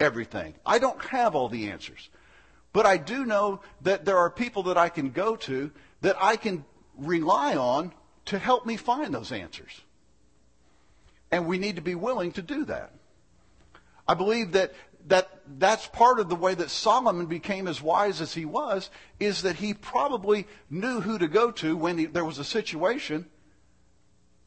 everything. 0.00 0.54
I 0.64 0.78
don't 0.78 1.02
have 1.06 1.34
all 1.34 1.48
the 1.48 1.70
answers. 1.70 2.08
But 2.72 2.86
I 2.86 2.96
do 2.96 3.26
know 3.26 3.60
that 3.82 4.04
there 4.04 4.18
are 4.18 4.30
people 4.30 4.64
that 4.64 4.78
I 4.78 4.88
can 4.88 5.10
go 5.10 5.36
to 5.36 5.70
that 6.00 6.16
I 6.20 6.36
can 6.36 6.64
rely 6.96 7.56
on 7.56 7.92
to 8.26 8.38
help 8.38 8.66
me 8.66 8.76
find 8.76 9.14
those 9.14 9.32
answers. 9.32 9.82
And 11.30 11.46
we 11.46 11.58
need 11.58 11.76
to 11.76 11.82
be 11.82 11.94
willing 11.94 12.32
to 12.32 12.42
do 12.42 12.64
that. 12.66 12.92
I 14.06 14.14
believe 14.14 14.52
that, 14.52 14.74
that 15.08 15.40
that's 15.58 15.86
part 15.86 16.20
of 16.20 16.28
the 16.28 16.36
way 16.36 16.54
that 16.54 16.70
Solomon 16.70 17.26
became 17.26 17.66
as 17.66 17.82
wise 17.82 18.20
as 18.20 18.34
he 18.34 18.44
was, 18.44 18.90
is 19.18 19.42
that 19.42 19.56
he 19.56 19.74
probably 19.74 20.46
knew 20.70 21.00
who 21.00 21.18
to 21.18 21.28
go 21.28 21.50
to 21.52 21.76
when 21.76 21.98
he, 21.98 22.06
there 22.06 22.24
was 22.24 22.38
a 22.38 22.44
situation 22.44 23.26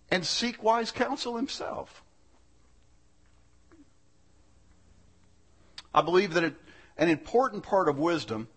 and 0.10 0.26
seek 0.26 0.64
wise 0.64 0.92
counsel 0.92 1.36
himself. 1.36 2.04
I 5.94 6.02
believe 6.02 6.36
that 6.36 6.44
it, 6.44 6.56
an 6.98 7.10
important 7.10 7.64
part 7.64 7.90
of 7.90 7.98
wisdom 7.98 8.48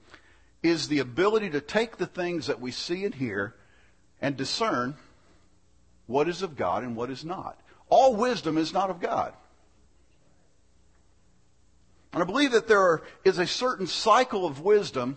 is 0.62 0.88
the 0.88 0.98
ability 0.98 1.50
to 1.50 1.60
take 1.60 1.96
the 1.96 2.06
things 2.06 2.46
that 2.46 2.60
we 2.60 2.70
see 2.70 3.04
and 3.04 3.14
hear 3.14 3.54
and 4.20 4.36
discern 4.36 4.94
what 6.10 6.28
is 6.28 6.42
of 6.42 6.56
God 6.56 6.82
and 6.82 6.96
what 6.96 7.10
is 7.10 7.24
not. 7.24 7.58
All 7.88 8.14
wisdom 8.14 8.58
is 8.58 8.72
not 8.72 8.90
of 8.90 9.00
God. 9.00 9.32
And 12.12 12.22
I 12.22 12.26
believe 12.26 12.52
that 12.52 12.68
there 12.68 13.02
is 13.24 13.38
a 13.38 13.46
certain 13.46 13.86
cycle 13.86 14.44
of 14.44 14.60
wisdom 14.60 15.16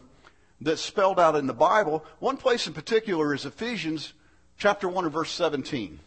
that's 0.61 0.81
spelled 0.81 1.19
out 1.19 1.35
in 1.35 1.47
the 1.47 1.53
Bible. 1.53 2.05
One 2.19 2.37
place 2.37 2.67
in 2.67 2.73
particular 2.73 3.33
is 3.33 3.45
Ephesians 3.45 4.13
chapter 4.57 4.87
1 4.87 5.05
and 5.05 5.13
verse 5.13 5.31
17. 5.31 5.99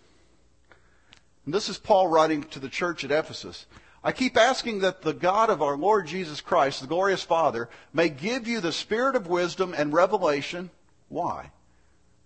And 1.45 1.55
this 1.55 1.69
is 1.69 1.79
Paul 1.79 2.09
writing 2.09 2.45
to 2.45 2.61
the 2.61 2.69
church 2.69 3.05
at 3.05 3.11
Ephesus. 3.11 3.67
I 4.05 4.13
keep 4.13 4.37
asking 4.37 4.81
that 4.81 5.03
the 5.03 5.13
God 5.13 5.51
of 5.51 5.63
our 5.63 5.77
Lord 5.77 6.07
Jesus 6.07 6.41
Christ, 6.41 6.81
the 6.81 6.87
glorious 6.87 7.23
Father, 7.23 7.69
may 7.93 8.09
give 8.09 8.47
you 8.47 8.61
the 8.61 8.73
spirit 8.73 9.17
of 9.17 9.27
wisdom 9.27 9.75
and 9.77 9.93
revelation. 9.93 10.71
Why? 11.09 11.51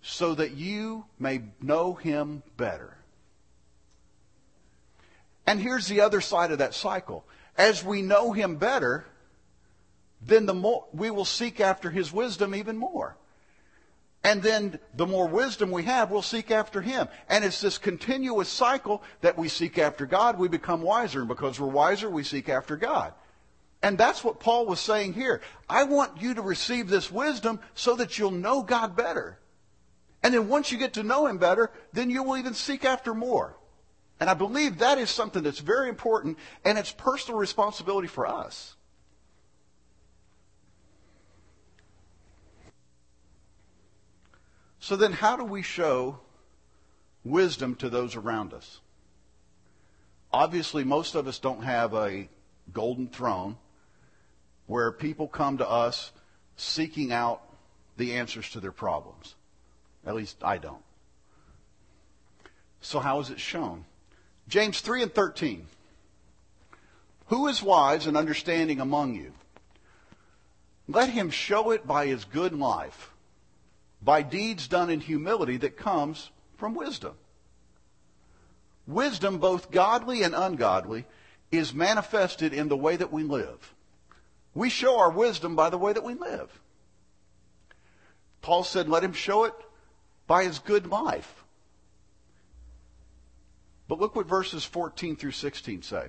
So 0.01 0.35
that 0.35 0.51
you 0.51 1.05
may 1.19 1.41
know 1.61 1.93
him 1.93 2.43
better. 2.57 2.97
And 5.45 5.59
here's 5.59 5.87
the 5.87 6.01
other 6.01 6.21
side 6.21 6.51
of 6.51 6.59
that 6.59 6.73
cycle. 6.73 7.23
As 7.57 7.83
we 7.83 8.01
know 8.01 8.31
him 8.31 8.55
better, 8.55 9.05
then 10.21 10.45
the 10.45 10.53
more 10.53 10.85
we 10.93 11.11
will 11.11 11.25
seek 11.25 11.59
after 11.59 11.89
his 11.89 12.11
wisdom 12.11 12.55
even 12.55 12.77
more. 12.77 13.15
And 14.23 14.43
then 14.43 14.79
the 14.95 15.07
more 15.07 15.27
wisdom 15.27 15.71
we 15.71 15.83
have, 15.83 16.11
we'll 16.11 16.21
seek 16.21 16.51
after 16.51 16.81
Him. 16.81 17.07
And 17.27 17.43
it's 17.43 17.61
this 17.61 17.77
continuous 17.77 18.49
cycle 18.49 19.01
that 19.21 19.37
we 19.37 19.47
seek 19.47 19.79
after 19.79 20.05
God, 20.05 20.37
we 20.37 20.47
become 20.47 20.81
wiser. 20.81 21.19
And 21.19 21.27
because 21.27 21.59
we're 21.59 21.67
wiser, 21.67 22.09
we 22.09 22.23
seek 22.23 22.47
after 22.47 22.75
God. 22.75 23.13
And 23.81 23.97
that's 23.97 24.23
what 24.23 24.39
Paul 24.39 24.67
was 24.67 24.79
saying 24.79 25.13
here. 25.13 25.41
I 25.67 25.85
want 25.85 26.21
you 26.21 26.35
to 26.35 26.41
receive 26.43 26.87
this 26.87 27.11
wisdom 27.11 27.59
so 27.73 27.95
that 27.95 28.19
you'll 28.19 28.29
know 28.29 28.61
God 28.61 28.95
better. 28.95 29.39
And 30.23 30.33
then 30.33 30.47
once 30.47 30.71
you 30.71 30.77
get 30.77 30.93
to 30.93 31.03
know 31.03 31.27
Him 31.27 31.37
better, 31.37 31.71
then 31.93 32.09
you 32.09 32.23
will 32.23 32.37
even 32.37 32.53
seek 32.53 32.85
after 32.85 33.13
more. 33.13 33.55
And 34.19 34.29
I 34.29 34.35
believe 34.35 34.77
that 34.77 34.99
is 34.99 35.09
something 35.09 35.41
that's 35.41 35.59
very 35.59 35.89
important, 35.89 36.37
and 36.63 36.77
it's 36.77 36.91
personal 36.91 37.39
responsibility 37.39 38.07
for 38.07 38.27
us. 38.27 38.75
So 44.79 44.95
then, 44.95 45.11
how 45.11 45.37
do 45.37 45.43
we 45.43 45.61
show 45.61 46.19
wisdom 47.23 47.75
to 47.75 47.89
those 47.89 48.15
around 48.15 48.53
us? 48.53 48.79
Obviously, 50.33 50.83
most 50.83 51.15
of 51.15 51.27
us 51.27 51.39
don't 51.39 51.63
have 51.63 51.93
a 51.93 52.29
golden 52.71 53.07
throne 53.07 53.57
where 54.67 54.91
people 54.91 55.27
come 55.27 55.57
to 55.57 55.69
us 55.69 56.11
seeking 56.55 57.11
out 57.11 57.41
the 57.97 58.13
answers 58.13 58.49
to 58.51 58.59
their 58.59 58.71
problems. 58.71 59.35
At 60.05 60.15
least 60.15 60.37
I 60.41 60.57
don't. 60.57 60.83
So, 62.81 62.99
how 62.99 63.19
is 63.19 63.29
it 63.29 63.39
shown? 63.39 63.85
James 64.47 64.81
3 64.81 65.03
and 65.03 65.13
13. 65.13 65.67
Who 67.27 67.47
is 67.47 67.61
wise 67.61 68.07
and 68.07 68.17
understanding 68.17 68.79
among 68.79 69.15
you? 69.15 69.33
Let 70.87 71.09
him 71.09 71.29
show 71.29 71.71
it 71.71 71.87
by 71.87 72.07
his 72.07 72.25
good 72.25 72.53
life 72.53 73.11
by 74.01 74.23
deeds 74.23 74.67
done 74.67 74.89
in 74.89 74.99
humility 74.99 75.57
that 75.57 75.77
comes 75.77 76.31
from 76.57 76.73
wisdom. 76.73 77.13
Wisdom, 78.87 79.37
both 79.37 79.71
godly 79.71 80.23
and 80.23 80.33
ungodly, 80.33 81.05
is 81.51 81.73
manifested 81.73 82.53
in 82.53 82.67
the 82.67 82.77
way 82.77 82.95
that 82.95 83.11
we 83.11 83.23
live. 83.23 83.73
We 84.53 84.69
show 84.69 84.99
our 84.99 85.11
wisdom 85.11 85.55
by 85.55 85.69
the 85.69 85.77
way 85.77 85.93
that 85.93 86.03
we 86.03 86.15
live. 86.15 86.49
Paul 88.41 88.63
said, 88.63 88.89
let 88.89 89.03
him 89.03 89.13
show 89.13 89.43
it 89.43 89.53
by 90.31 90.45
his 90.45 90.59
good 90.59 90.87
life. 90.87 91.43
But 93.89 93.99
look 93.99 94.15
what 94.15 94.27
verses 94.27 94.63
14 94.63 95.17
through 95.17 95.33
16 95.33 95.81
say. 95.81 96.07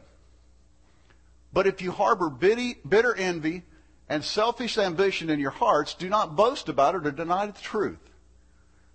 But 1.52 1.66
if 1.66 1.82
you 1.82 1.90
harbor 1.90 2.30
bitter 2.30 3.16
envy 3.16 3.64
and 4.08 4.22
selfish 4.22 4.78
ambition 4.78 5.28
in 5.28 5.40
your 5.40 5.50
hearts, 5.50 5.94
do 5.94 6.08
not 6.08 6.36
boast 6.36 6.68
about 6.68 6.94
it 6.94 7.04
or 7.04 7.10
deny 7.10 7.46
the 7.46 7.60
truth. 7.60 7.98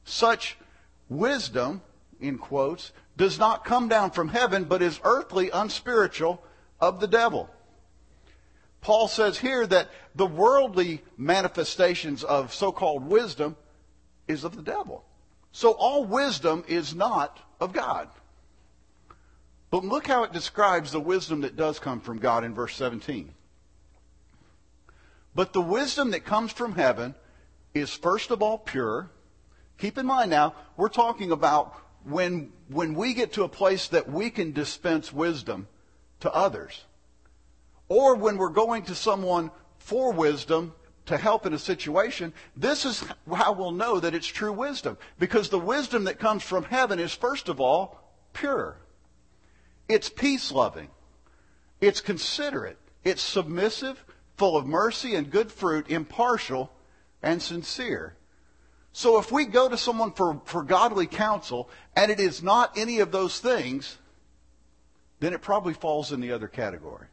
Such 0.05 0.55
wisdom, 1.09 1.81
in 2.21 2.37
quotes, 2.37 2.93
does 3.17 3.37
not 3.37 3.65
come 3.65 3.89
down 3.89 4.11
from 4.11 4.29
heaven, 4.29 4.63
but 4.63 4.81
is 4.81 4.97
earthly, 5.03 5.49
unspiritual, 5.49 6.41
of 6.79 7.01
the 7.01 7.07
devil. 7.07 7.49
Paul 8.79 9.09
says 9.09 9.39
here 9.39 9.67
that 9.67 9.89
the 10.15 10.25
worldly 10.25 11.03
manifestations 11.17 12.23
of 12.23 12.53
so-called 12.53 13.03
wisdom 13.03 13.57
is 14.29 14.45
of 14.45 14.55
the 14.55 14.61
devil. 14.61 15.03
So 15.57 15.71
all 15.71 16.05
wisdom 16.05 16.63
is 16.67 16.93
not 16.93 17.39
of 17.59 17.73
God. 17.73 18.09
But 19.71 19.83
look 19.83 20.05
how 20.05 20.21
it 20.21 20.31
describes 20.31 20.91
the 20.91 20.99
wisdom 20.99 21.41
that 21.41 21.55
does 21.55 21.79
come 21.79 21.99
from 21.99 22.19
God 22.19 22.43
in 22.43 22.53
verse 22.53 22.75
17. 22.75 23.33
But 25.33 25.53
the 25.53 25.61
wisdom 25.61 26.11
that 26.11 26.25
comes 26.25 26.51
from 26.51 26.75
heaven 26.75 27.15
is 27.73 27.91
first 27.91 28.29
of 28.29 28.43
all 28.43 28.59
pure. 28.59 29.09
Keep 29.79 29.97
in 29.97 30.05
mind 30.05 30.29
now, 30.29 30.53
we're 30.77 30.89
talking 30.89 31.31
about 31.31 31.73
when, 32.03 32.53
when 32.67 32.93
we 32.93 33.15
get 33.15 33.33
to 33.33 33.43
a 33.43 33.49
place 33.49 33.87
that 33.87 34.07
we 34.07 34.29
can 34.29 34.51
dispense 34.51 35.11
wisdom 35.11 35.67
to 36.19 36.31
others. 36.31 36.85
Or 37.89 38.13
when 38.13 38.37
we're 38.37 38.49
going 38.49 38.83
to 38.83 38.93
someone 38.93 39.49
for 39.79 40.13
wisdom 40.13 40.75
to 41.07 41.17
help 41.17 41.45
in 41.45 41.53
a 41.53 41.59
situation, 41.59 42.33
this 42.55 42.85
is 42.85 43.03
how 43.33 43.53
we'll 43.53 43.71
know 43.71 43.99
that 43.99 44.13
it's 44.13 44.27
true 44.27 44.53
wisdom. 44.53 44.97
Because 45.19 45.49
the 45.49 45.59
wisdom 45.59 46.05
that 46.05 46.19
comes 46.19 46.43
from 46.43 46.63
heaven 46.63 46.99
is 46.99 47.13
first 47.13 47.49
of 47.49 47.59
all 47.59 47.99
pure. 48.33 48.77
It's 49.89 50.09
peace 50.09 50.51
loving. 50.51 50.89
It's 51.81 52.01
considerate. 52.01 52.77
It's 53.03 53.21
submissive 53.21 54.03
full 54.37 54.55
of 54.55 54.65
mercy 54.65 55.15
and 55.15 55.31
good 55.31 55.51
fruit, 55.51 55.89
impartial 55.89 56.71
and 57.23 57.41
sincere. 57.41 58.15
So 58.93 59.19
if 59.19 59.31
we 59.31 59.45
go 59.45 59.69
to 59.69 59.77
someone 59.77 60.11
for, 60.11 60.41
for 60.45 60.63
godly 60.63 61.07
counsel 61.07 61.69
and 61.95 62.11
it 62.11 62.19
is 62.19 62.43
not 62.43 62.77
any 62.77 62.99
of 62.99 63.11
those 63.11 63.39
things, 63.39 63.97
then 65.19 65.33
it 65.33 65.41
probably 65.41 65.73
falls 65.73 66.11
in 66.11 66.19
the 66.19 66.31
other 66.31 66.47
category. 66.47 67.07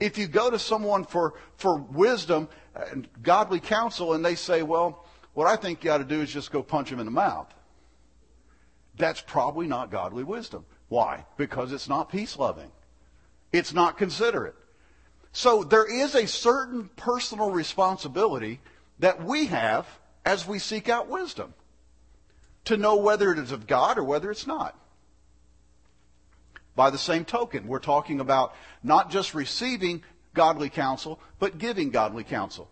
If 0.00 0.16
you 0.18 0.28
go 0.28 0.50
to 0.50 0.58
someone 0.58 1.04
for, 1.04 1.34
for 1.56 1.76
wisdom 1.76 2.48
and 2.74 3.08
godly 3.22 3.60
counsel, 3.60 4.14
and 4.14 4.24
they 4.24 4.36
say, 4.36 4.62
well, 4.62 5.04
what 5.34 5.46
I 5.46 5.56
think 5.56 5.82
you 5.82 5.90
ought 5.90 5.98
to 5.98 6.04
do 6.04 6.20
is 6.20 6.32
just 6.32 6.52
go 6.52 6.62
punch 6.62 6.90
him 6.90 7.00
in 7.00 7.06
the 7.06 7.12
mouth. 7.12 7.52
That's 8.96 9.20
probably 9.20 9.66
not 9.66 9.90
godly 9.90 10.24
wisdom. 10.24 10.64
Why? 10.88 11.24
Because 11.36 11.72
it's 11.72 11.88
not 11.88 12.10
peace 12.10 12.36
loving. 12.36 12.70
It's 13.52 13.72
not 13.72 13.98
considerate. 13.98 14.54
So 15.32 15.62
there 15.62 15.84
is 15.84 16.14
a 16.14 16.26
certain 16.26 16.90
personal 16.96 17.50
responsibility 17.50 18.60
that 18.98 19.22
we 19.22 19.46
have 19.46 19.86
as 20.24 20.46
we 20.46 20.58
seek 20.58 20.88
out 20.88 21.08
wisdom 21.08 21.54
to 22.64 22.76
know 22.76 22.96
whether 22.96 23.32
it 23.32 23.38
is 23.38 23.52
of 23.52 23.66
God 23.66 23.98
or 23.98 24.04
whether 24.04 24.30
it's 24.30 24.46
not. 24.46 24.78
By 26.78 26.90
the 26.90 26.96
same 26.96 27.24
token, 27.24 27.66
we're 27.66 27.80
talking 27.80 28.20
about 28.20 28.54
not 28.84 29.10
just 29.10 29.34
receiving 29.34 30.04
godly 30.32 30.70
counsel, 30.70 31.18
but 31.40 31.58
giving 31.58 31.90
godly 31.90 32.22
counsel. 32.22 32.70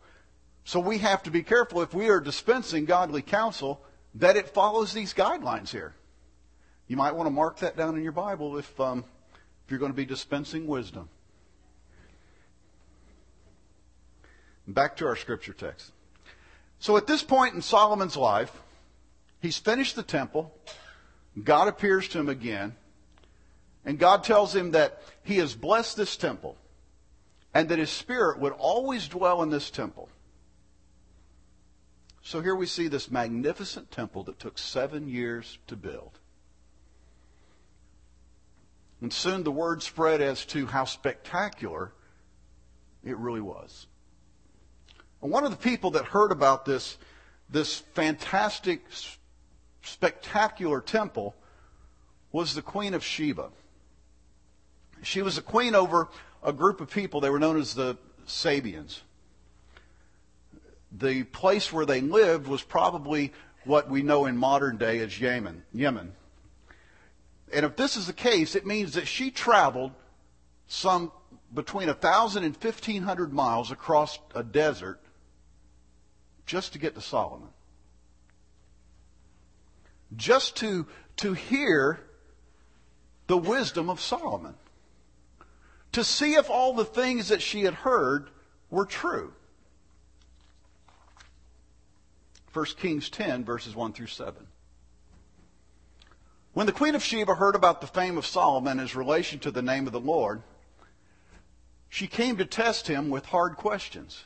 So 0.63 0.79
we 0.79 0.99
have 0.99 1.25
to 1.25 1.33
be 1.33 1.43
careful 1.43 1.83
if 1.83 1.93
we 1.93 2.09
are 2.09 2.21
dispensing 2.21 2.85
godly 2.85 3.21
counsel 3.21 3.81
that 4.15 4.37
it 4.37 4.51
follows 4.51 4.93
these 4.93 5.13
guidelines 5.13 5.71
here. 5.71 5.93
You 6.87 6.97
might 6.97 7.17
want 7.17 7.27
to 7.27 7.33
mark 7.33 7.59
that 7.59 7.77
down 7.77 7.97
in 7.97 8.05
your 8.05 8.13
Bible 8.13 8.59
if, 8.59 8.81
um, 8.81 9.05
if 9.65 9.73
you're 9.73 9.81
going 9.81 9.91
to 9.91 9.97
be 9.97 10.05
dispensing 10.05 10.69
wisdom. 10.69 11.09
Back 14.69 14.99
to 14.99 15.07
our 15.09 15.17
scripture 15.17 15.53
text. 15.53 15.91
So 16.79 16.97
at 16.97 17.09
this 17.09 17.25
point 17.25 17.57
in 17.57 17.61
Solomon's 17.61 18.17
life, 18.17 18.53
he's 19.43 19.59
finished 19.59 19.97
the 19.97 20.05
temple. 20.05 20.55
God 21.43 21.67
appears 21.67 22.07
to 22.11 22.21
him 22.21 22.29
again. 22.29 22.77
And 23.87 24.00
God 24.00 24.25
tells 24.25 24.55
him 24.55 24.73
that 24.73 25.00
he 25.23 25.38
has 25.38 25.55
blessed 25.55 25.97
this 25.97 26.16
temple 26.16 26.57
and 27.55 27.69
that 27.69 27.78
his 27.78 27.88
spirit 27.88 28.40
would 28.40 28.52
always 28.52 29.07
dwell 29.07 29.43
in 29.43 29.49
this 29.49 29.71
temple. 29.71 30.09
So 32.21 32.40
here 32.40 32.57
we 32.57 32.66
see 32.66 32.88
this 32.88 33.11
magnificent 33.11 33.93
temple 33.93 34.25
that 34.25 34.40
took 34.40 34.59
seven 34.59 35.09
years 35.09 35.59
to 35.69 35.76
build. 35.76 36.19
And 39.00 39.12
soon 39.12 39.45
the 39.45 39.52
word 39.52 39.83
spread 39.83 40.21
as 40.21 40.45
to 40.47 40.66
how 40.66 40.85
spectacular 40.85 41.93
it 43.05 43.16
really 43.19 43.40
was. 43.40 43.87
And 45.23 45.31
one 45.31 45.45
of 45.45 45.52
the 45.52 45.57
people 45.57 45.93
that 45.93 46.07
heard 46.07 46.33
about 46.33 46.64
this, 46.64 46.99
this 47.49 47.78
fantastic, 47.95 48.85
spectacular 49.83 50.81
temple 50.81 51.37
was 52.33 52.55
the 52.55 52.62
Queen 52.62 52.93
of 52.93 53.05
Sheba. 53.05 53.50
She 55.03 55.23
was 55.23 55.38
a 55.38 55.43
queen 55.43 55.75
over 55.75 56.09
a 56.43 56.53
group 56.53 56.81
of 56.81 56.91
people. 56.91 57.21
They 57.21 57.31
were 57.31 57.38
known 57.38 57.59
as 57.59 57.75
the 57.75 57.97
Sabians. 58.26 59.00
The 60.93 61.25
place 61.25 61.73
where 61.73 61.87
they 61.87 62.00
lived 62.00 62.47
was 62.47 62.62
probably 62.62 63.33
what 63.65 63.91
we 63.91 64.03
know 64.03 64.26
in 64.26 64.37
modern 64.37 64.76
day 64.76 65.00
as 65.00 65.21
Yemen. 65.21 65.65
Yemen. 65.73 66.12
And 67.53 67.65
if 67.65 67.76
this 67.76 67.97
is 67.97 68.07
the 68.07 68.12
case, 68.12 68.55
it 68.55 68.67
means 68.67 68.95
that 68.95 69.07
she 69.07 69.31
traveled 69.31 69.93
some 70.69 71.12
between 71.53 71.88
1,000 71.88 72.45
and 72.45 72.55
1,500 72.55 73.33
miles 73.33 73.71
across 73.71 74.19
a 74.35 74.43
desert 74.43 75.00
just 76.45 76.73
to 76.73 76.79
get 76.79 76.95
to 76.95 77.00
Solomon. 77.00 77.49
Just 80.15 80.57
to, 80.57 80.87
to 81.17 81.35
hear 81.35 82.00
the 83.26 83.37
wisdom 83.37 83.91
of 83.91 84.00
Solomon. 84.00 84.55
To 85.97 86.05
see 86.05 86.35
if 86.35 86.50
all 86.50 86.75
the 86.75 86.85
things 86.85 87.29
that 87.29 87.41
she 87.41 87.62
had 87.62 87.73
heard 87.73 88.29
were 88.69 88.85
true. 88.85 89.33
1 92.53 92.66
Kings 92.77 93.09
10, 93.09 93.47
verses 93.47 93.75
1 93.75 93.94
through 93.94 94.09
7. 94.09 94.47
When 96.53 96.66
the 96.66 96.73
Queen 96.75 96.94
of 96.94 97.03
Sheba 97.03 97.37
heard 97.37 97.55
about 97.55 97.81
the 97.81 97.87
fame 97.87 98.18
of 98.18 98.27
Solomon 98.27 98.73
and 98.73 98.81
his 98.81 98.94
relation 98.94 99.38
to 99.38 99.51
the 99.51 99.62
name 99.62 99.87
of 99.87 99.94
the 99.94 99.99
Lord, 99.99 100.42
she 101.88 102.07
came 102.07 102.37
to 102.37 102.44
test 102.44 102.88
him 102.88 103.09
with 103.09 103.25
hard 103.25 103.57
questions 103.57 104.25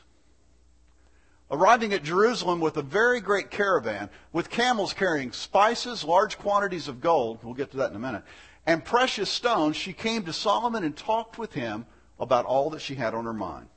arriving 1.51 1.93
at 1.93 2.03
Jerusalem 2.03 2.61
with 2.61 2.77
a 2.77 2.81
very 2.81 3.19
great 3.19 3.51
caravan, 3.51 4.09
with 4.31 4.49
camels 4.49 4.93
carrying 4.93 5.33
spices, 5.33 6.03
large 6.03 6.37
quantities 6.37 6.87
of 6.87 7.01
gold, 7.01 7.39
we'll 7.43 7.53
get 7.53 7.71
to 7.71 7.77
that 7.77 7.89
in 7.89 7.95
a 7.97 7.99
minute, 7.99 8.23
and 8.65 8.85
precious 8.85 9.29
stones, 9.29 9.75
she 9.75 9.91
came 9.91 10.23
to 10.23 10.33
Solomon 10.33 10.83
and 10.83 10.95
talked 10.95 11.37
with 11.37 11.53
him 11.53 11.85
about 12.19 12.45
all 12.45 12.69
that 12.69 12.81
she 12.81 12.95
had 12.95 13.13
on 13.13 13.25
her 13.25 13.33
mind. 13.33 13.67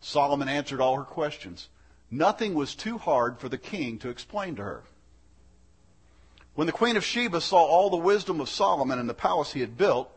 Solomon 0.00 0.48
answered 0.48 0.80
all 0.80 0.96
her 0.96 1.02
questions. 1.02 1.68
Nothing 2.10 2.54
was 2.54 2.74
too 2.74 2.96
hard 2.96 3.40
for 3.40 3.48
the 3.48 3.58
king 3.58 3.98
to 3.98 4.10
explain 4.10 4.54
to 4.56 4.62
her. 4.62 4.84
When 6.54 6.66
the 6.66 6.72
queen 6.72 6.96
of 6.96 7.04
Sheba 7.04 7.40
saw 7.40 7.64
all 7.64 7.90
the 7.90 7.96
wisdom 7.96 8.40
of 8.40 8.48
Solomon 8.48 8.98
and 8.98 9.08
the 9.08 9.14
palace 9.14 9.52
he 9.52 9.60
had 9.60 9.76
built, 9.76 10.10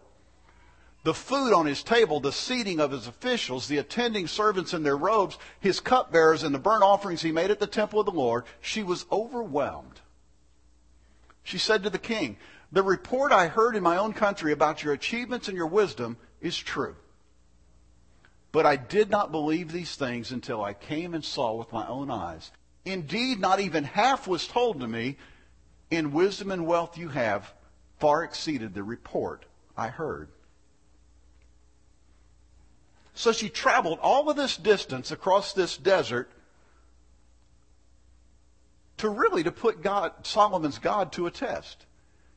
the 1.03 1.13
food 1.13 1.53
on 1.53 1.65
his 1.65 1.83
table, 1.83 2.19
the 2.19 2.31
seating 2.31 2.79
of 2.79 2.91
his 2.91 3.07
officials, 3.07 3.67
the 3.67 3.79
attending 3.79 4.27
servants 4.27 4.73
in 4.73 4.83
their 4.83 4.97
robes, 4.97 5.37
his 5.59 5.79
cupbearers, 5.79 6.43
and 6.43 6.53
the 6.53 6.59
burnt 6.59 6.83
offerings 6.83 7.21
he 7.21 7.31
made 7.31 7.49
at 7.49 7.59
the 7.59 7.67
temple 7.67 7.99
of 7.99 8.05
the 8.05 8.11
Lord, 8.11 8.43
she 8.59 8.83
was 8.83 9.05
overwhelmed. 9.11 10.01
She 11.43 11.57
said 11.57 11.83
to 11.83 11.89
the 11.89 11.97
king, 11.97 12.37
The 12.71 12.83
report 12.83 13.31
I 13.31 13.47
heard 13.47 13.75
in 13.75 13.81
my 13.81 13.97
own 13.97 14.13
country 14.13 14.51
about 14.51 14.83
your 14.83 14.93
achievements 14.93 15.47
and 15.47 15.57
your 15.57 15.67
wisdom 15.67 16.17
is 16.39 16.57
true. 16.57 16.95
But 18.51 18.65
I 18.65 18.75
did 18.75 19.09
not 19.09 19.31
believe 19.31 19.71
these 19.71 19.95
things 19.95 20.31
until 20.31 20.63
I 20.63 20.73
came 20.73 21.13
and 21.15 21.25
saw 21.25 21.55
with 21.55 21.71
my 21.71 21.87
own 21.87 22.11
eyes. 22.11 22.51
Indeed, 22.85 23.39
not 23.39 23.59
even 23.59 23.85
half 23.85 24.27
was 24.27 24.45
told 24.45 24.81
to 24.81 24.87
me. 24.87 25.17
In 25.89 26.11
wisdom 26.11 26.51
and 26.51 26.67
wealth 26.67 26.97
you 26.97 27.09
have 27.09 27.53
far 27.99 28.23
exceeded 28.23 28.73
the 28.73 28.83
report 28.83 29.45
I 29.75 29.87
heard. 29.87 30.29
So 33.13 33.31
she 33.31 33.49
traveled 33.49 33.99
all 34.01 34.29
of 34.29 34.37
this 34.37 34.57
distance 34.57 35.11
across 35.11 35.53
this 35.53 35.77
desert 35.77 36.31
to 38.97 39.09
really 39.09 39.43
to 39.43 39.51
put 39.51 39.81
God, 39.81 40.13
Solomon's 40.23 40.77
God 40.77 41.11
to 41.13 41.25
a 41.27 41.31
test. 41.31 41.85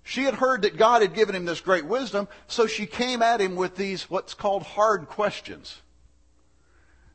She 0.03 0.25
had 0.25 0.35
heard 0.35 0.63
that 0.63 0.77
God 0.77 1.03
had 1.03 1.15
given 1.15 1.35
him 1.35 1.45
this 1.45 1.61
great 1.61 1.87
wisdom, 1.87 2.29
so 2.47 2.67
she 2.67 2.87
came 2.87 3.23
at 3.23 3.41
him 3.41 3.57
with 3.57 3.77
these 3.77 4.11
what's 4.11 4.35
called 4.35 4.63
hard 4.63 5.09
questions. 5.09 5.81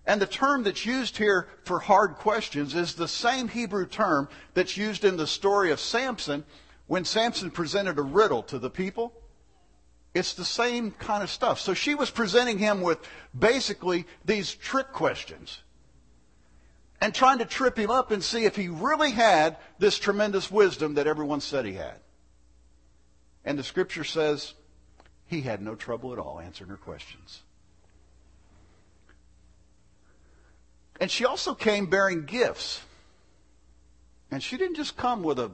And 0.06 0.20
the 0.20 0.26
term 0.26 0.64
that's 0.64 0.88
used 0.88 1.18
here 1.18 1.48
for 1.64 1.80
hard 1.80 2.16
questions 2.16 2.74
is 2.74 2.96
the 2.96 3.08
same 3.08 3.48
Hebrew 3.48 3.86
term 3.86 4.28
that's 4.56 4.76
used 4.76 5.06
in 5.06 5.18
the 5.18 5.28
story 5.28 5.72
of 5.72 5.80
Samson 5.80 6.44
when 6.88 7.06
Samson 7.06 7.52
presented 7.52 8.00
a 8.00 8.02
riddle 8.02 8.42
to 8.44 8.58
the 8.58 8.72
people. 8.72 9.14
It's 10.14 10.34
the 10.34 10.46
same 10.46 10.92
kind 10.92 11.22
of 11.24 11.30
stuff. 11.30 11.60
So 11.60 11.74
she 11.74 11.96
was 11.96 12.10
presenting 12.10 12.58
him 12.58 12.82
with 12.82 13.00
basically 13.38 14.06
these 14.26 14.56
trick 14.56 14.92
questions 14.92 15.62
and 17.00 17.14
trying 17.14 17.38
to 17.40 17.46
trip 17.46 17.78
him 17.78 17.92
up 17.92 18.12
and 18.12 18.24
see 18.24 18.46
if 18.46 18.56
he 18.56 18.68
really 18.68 19.12
had 19.12 19.58
this 19.78 20.00
tremendous 20.00 20.50
wisdom 20.50 20.96
that 20.96 21.08
everyone 21.08 21.42
said 21.42 21.66
he 21.66 21.74
had. 21.74 21.96
And 23.46 23.58
the 23.58 23.64
scripture 23.64 24.04
says 24.04 24.54
he 25.28 25.42
had 25.42 25.62
no 25.62 25.76
trouble 25.76 26.12
at 26.12 26.20
all 26.20 26.40
answering 26.40 26.72
her 26.72 26.78
questions. 26.78 27.44
And 31.00 31.10
she 31.10 31.24
also 31.24 31.54
came 31.54 31.86
bearing 31.86 32.26
gifts. 32.26 32.82
And 34.32 34.44
she 34.44 34.58
didn't 34.58 34.76
just 34.76 34.98
come 34.98 35.24
with 35.24 35.40
a 35.40 35.52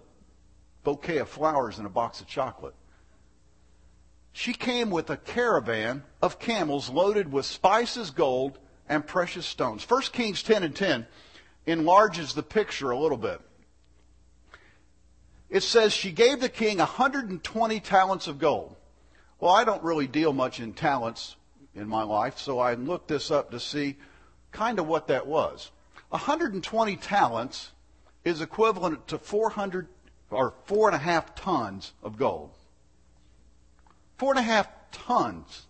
bouquet 0.83 1.17
of 1.17 1.29
flowers 1.29 1.77
and 1.77 1.85
a 1.85 1.89
box 1.89 2.21
of 2.21 2.27
chocolate 2.27 2.73
she 4.37 4.51
came 4.51 4.89
with 4.89 5.09
a 5.09 5.15
caravan 5.15 6.03
of 6.21 6.39
camels 6.39 6.89
loaded 6.89 7.31
with 7.31 7.45
spices, 7.45 8.11
gold, 8.11 8.59
and 8.89 9.07
precious 9.07 9.45
stones. 9.45 9.89
1 9.89 10.01
Kings 10.11 10.43
10 10.43 10.61
and 10.61 10.75
10 10.75 11.07
enlarges 11.65 12.33
the 12.33 12.43
picture 12.43 12.91
a 12.91 12.99
little 12.99 13.17
bit. 13.17 13.39
It 15.49 15.63
says 15.63 15.93
she 15.93 16.11
gave 16.11 16.41
the 16.41 16.49
king 16.49 16.79
120 16.79 17.79
talents 17.79 18.27
of 18.27 18.37
gold. 18.37 18.75
Well, 19.39 19.53
I 19.53 19.63
don't 19.63 19.81
really 19.81 20.05
deal 20.05 20.33
much 20.33 20.59
in 20.59 20.73
talents 20.73 21.37
in 21.73 21.87
my 21.87 22.03
life, 22.03 22.37
so 22.37 22.59
I 22.59 22.73
looked 22.73 23.07
this 23.07 23.31
up 23.31 23.51
to 23.51 23.59
see 23.61 23.95
kind 24.51 24.79
of 24.79 24.85
what 24.85 25.07
that 25.07 25.25
was. 25.25 25.71
120 26.09 26.97
talents 26.97 27.71
is 28.25 28.41
equivalent 28.41 29.07
to 29.07 29.17
400 29.17 29.87
or 30.29 30.55
four 30.65 30.89
and 30.89 30.95
a 30.95 30.99
half 30.99 31.35
tons 31.35 31.93
of 32.03 32.17
gold. 32.17 32.51
Four 34.17 34.31
and 34.31 34.39
a 34.39 34.43
half 34.43 34.67
tons. 34.91 35.65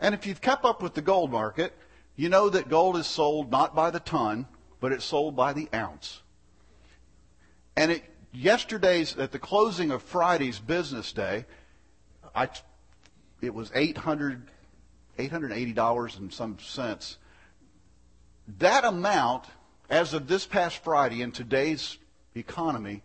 And 0.00 0.14
if 0.14 0.26
you've 0.26 0.40
kept 0.40 0.64
up 0.64 0.82
with 0.82 0.94
the 0.94 1.02
gold 1.02 1.30
market, 1.30 1.76
you 2.16 2.28
know 2.28 2.48
that 2.48 2.68
gold 2.68 2.96
is 2.96 3.06
sold 3.06 3.50
not 3.50 3.74
by 3.74 3.90
the 3.90 4.00
ton, 4.00 4.46
but 4.80 4.92
it's 4.92 5.04
sold 5.04 5.36
by 5.36 5.52
the 5.52 5.68
ounce. 5.74 6.22
And 7.76 7.92
it, 7.92 8.04
yesterday's, 8.32 9.16
at 9.16 9.32
the 9.32 9.38
closing 9.38 9.90
of 9.90 10.02
Friday's 10.02 10.58
business 10.58 11.12
day, 11.12 11.46
I, 12.34 12.48
it 13.40 13.54
was 13.54 13.70
800, 13.74 14.48
$880 15.18 16.18
and 16.18 16.32
some 16.32 16.58
cents 16.58 17.18
that 18.58 18.84
amount, 18.84 19.44
as 19.88 20.14
of 20.14 20.26
this 20.26 20.46
past 20.46 20.82
Friday 20.82 21.22
in 21.22 21.32
today's 21.32 21.98
economy, 22.34 23.02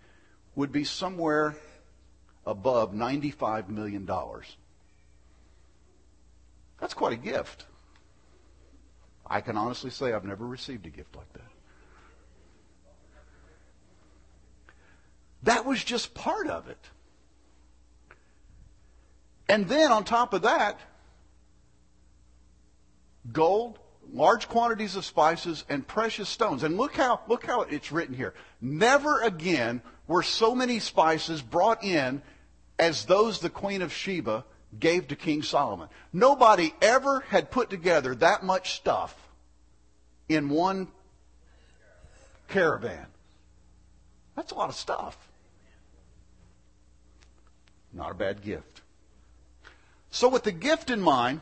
would 0.55 0.71
be 0.71 0.83
somewhere 0.83 1.55
above 2.47 2.93
$95 2.93 3.67
million. 3.67 4.09
That's 6.79 6.93
quite 6.93 7.13
a 7.13 7.17
gift. 7.17 7.65
I 9.25 9.41
can 9.41 9.57
honestly 9.57 9.91
say 9.91 10.13
I've 10.13 10.23
never 10.23 10.47
received 10.47 10.85
a 10.85 10.89
gift 10.89 11.15
like 11.15 11.31
that. 11.33 11.41
That 15.43 15.65
was 15.65 15.83
just 15.83 16.13
part 16.13 16.47
of 16.47 16.69
it. 16.69 16.79
And 19.49 19.67
then 19.67 19.91
on 19.91 20.03
top 20.03 20.33
of 20.33 20.43
that, 20.43 20.79
gold, 23.31 23.77
large 24.13 24.47
quantities 24.47 24.95
of 24.95 25.03
spices, 25.03 25.65
and 25.69 25.85
precious 25.85 26.29
stones. 26.29 26.63
And 26.63 26.77
look 26.77 26.95
how, 26.95 27.21
look 27.27 27.45
how 27.45 27.61
it's 27.61 27.91
written 27.91 28.15
here. 28.15 28.33
Never 28.61 29.21
again 29.21 29.81
were 30.07 30.23
so 30.23 30.55
many 30.55 30.79
spices 30.79 31.41
brought 31.41 31.83
in 31.83 32.21
as 32.79 33.05
those 33.05 33.39
the 33.39 33.49
Queen 33.49 33.81
of 33.81 33.91
Sheba 33.91 34.45
gave 34.79 35.07
to 35.07 35.15
King 35.15 35.43
Solomon. 35.43 35.89
Nobody 36.13 36.73
ever 36.81 37.21
had 37.21 37.51
put 37.51 37.69
together 37.69 38.15
that 38.15 38.43
much 38.43 38.73
stuff 38.73 39.15
in 40.29 40.49
one 40.49 40.87
caravan. 42.47 43.07
That's 44.35 44.51
a 44.51 44.55
lot 44.55 44.69
of 44.69 44.75
stuff. 44.75 45.17
Not 47.93 48.11
a 48.11 48.15
bad 48.15 48.43
gift. 48.43 48.81
So, 50.11 50.29
with 50.29 50.43
the 50.43 50.51
gift 50.51 50.89
in 50.89 51.01
mind, 51.01 51.41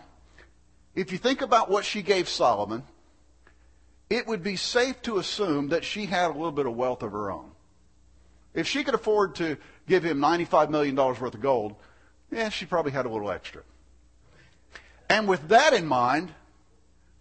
if 0.95 1.11
you 1.11 1.17
think 1.17 1.41
about 1.41 1.69
what 1.69 1.85
she 1.85 2.01
gave 2.01 2.29
Solomon, 2.29 2.83
it 4.09 4.27
would 4.27 4.43
be 4.43 4.55
safe 4.55 5.01
to 5.03 5.17
assume 5.17 5.69
that 5.69 5.83
she 5.83 6.05
had 6.05 6.27
a 6.27 6.33
little 6.33 6.51
bit 6.51 6.65
of 6.65 6.75
wealth 6.75 7.03
of 7.03 7.11
her 7.11 7.31
own. 7.31 7.51
If 8.55 8.67
she 8.67 8.83
could 8.83 8.95
afford 8.95 9.35
to 9.35 9.57
give 9.87 10.03
him 10.03 10.19
$95 10.19 10.69
million 10.69 10.95
worth 10.95 11.21
of 11.21 11.41
gold, 11.41 11.75
yeah, 12.31 12.49
she 12.49 12.65
probably 12.65 12.91
had 12.91 13.05
a 13.05 13.09
little 13.09 13.29
extra. 13.29 13.61
And 15.09 15.27
with 15.27 15.49
that 15.49 15.73
in 15.73 15.85
mind, 15.85 16.33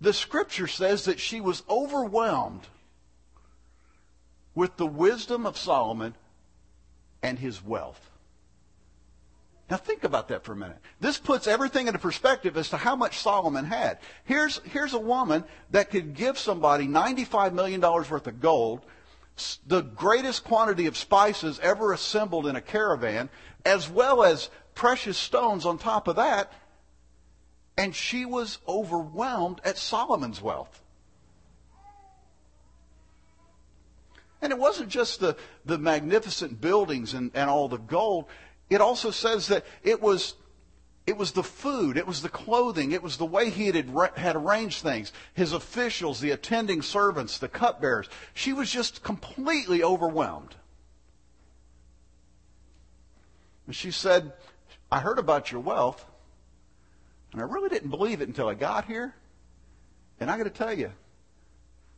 the 0.00 0.12
scripture 0.12 0.66
says 0.66 1.04
that 1.04 1.20
she 1.20 1.40
was 1.40 1.62
overwhelmed 1.68 2.66
with 4.54 4.76
the 4.76 4.86
wisdom 4.86 5.44
of 5.44 5.58
Solomon 5.58 6.14
and 7.22 7.38
his 7.38 7.62
wealth. 7.62 8.10
Now 9.70 9.78
think 9.78 10.04
about 10.04 10.28
that 10.28 10.44
for 10.44 10.52
a 10.52 10.56
minute. 10.56 10.76
This 11.00 11.18
puts 11.18 11.46
everything 11.46 11.86
into 11.86 11.98
perspective 11.98 12.56
as 12.56 12.68
to 12.70 12.76
how 12.76 12.94
much 12.96 13.18
Solomon 13.18 13.64
had. 13.64 13.98
Here's, 14.24 14.60
here's 14.64 14.92
a 14.92 14.98
woman 14.98 15.42
that 15.70 15.90
could 15.90 16.14
give 16.14 16.38
somebody 16.38 16.86
$95 16.86 17.54
million 17.54 17.80
worth 17.80 18.26
of 18.26 18.40
gold, 18.40 18.84
the 19.66 19.82
greatest 19.82 20.44
quantity 20.44 20.86
of 20.86 20.96
spices 20.96 21.58
ever 21.62 21.92
assembled 21.92 22.46
in 22.46 22.56
a 22.56 22.60
caravan, 22.60 23.30
as 23.64 23.88
well 23.88 24.22
as 24.22 24.50
precious 24.74 25.18
stones 25.18 25.66
on 25.66 25.78
top 25.78 26.08
of 26.08 26.16
that. 26.16 26.52
And 27.76 27.94
she 27.94 28.24
was 28.24 28.58
overwhelmed 28.68 29.60
at 29.64 29.76
Solomon's 29.76 30.40
wealth. 30.40 30.80
And 34.40 34.52
it 34.52 34.58
wasn't 34.58 34.90
just 34.90 35.20
the, 35.20 35.36
the 35.64 35.78
magnificent 35.78 36.60
buildings 36.60 37.14
and, 37.14 37.30
and 37.34 37.48
all 37.48 37.68
the 37.68 37.78
gold. 37.78 38.26
It 38.70 38.80
also 38.80 39.10
says 39.10 39.48
that 39.48 39.64
it 39.82 40.00
was 40.00 40.34
it 41.06 41.18
was 41.18 41.32
the 41.32 41.42
food, 41.42 41.98
it 41.98 42.06
was 42.06 42.22
the 42.22 42.30
clothing, 42.30 42.92
it 42.92 43.02
was 43.02 43.18
the 43.18 43.26
way 43.26 43.50
he 43.50 43.66
had, 43.66 43.90
had 44.16 44.36
arranged 44.36 44.82
things, 44.82 45.12
his 45.34 45.52
officials, 45.52 46.20
the 46.20 46.30
attending 46.30 46.80
servants, 46.80 47.38
the 47.38 47.48
cupbearers. 47.48 48.08
She 48.32 48.54
was 48.54 48.70
just 48.70 49.02
completely 49.02 49.82
overwhelmed. 49.82 50.54
And 53.66 53.76
she 53.76 53.90
said, 53.90 54.32
I 54.90 55.00
heard 55.00 55.18
about 55.18 55.52
your 55.52 55.60
wealth, 55.60 56.04
and 57.32 57.40
I 57.40 57.44
really 57.44 57.68
didn't 57.68 57.90
believe 57.90 58.22
it 58.22 58.28
until 58.28 58.48
I 58.48 58.54
got 58.54 58.86
here. 58.86 59.14
And 60.20 60.30
I 60.30 60.38
got 60.38 60.44
to 60.44 60.50
tell 60.50 60.72
you, 60.72 60.92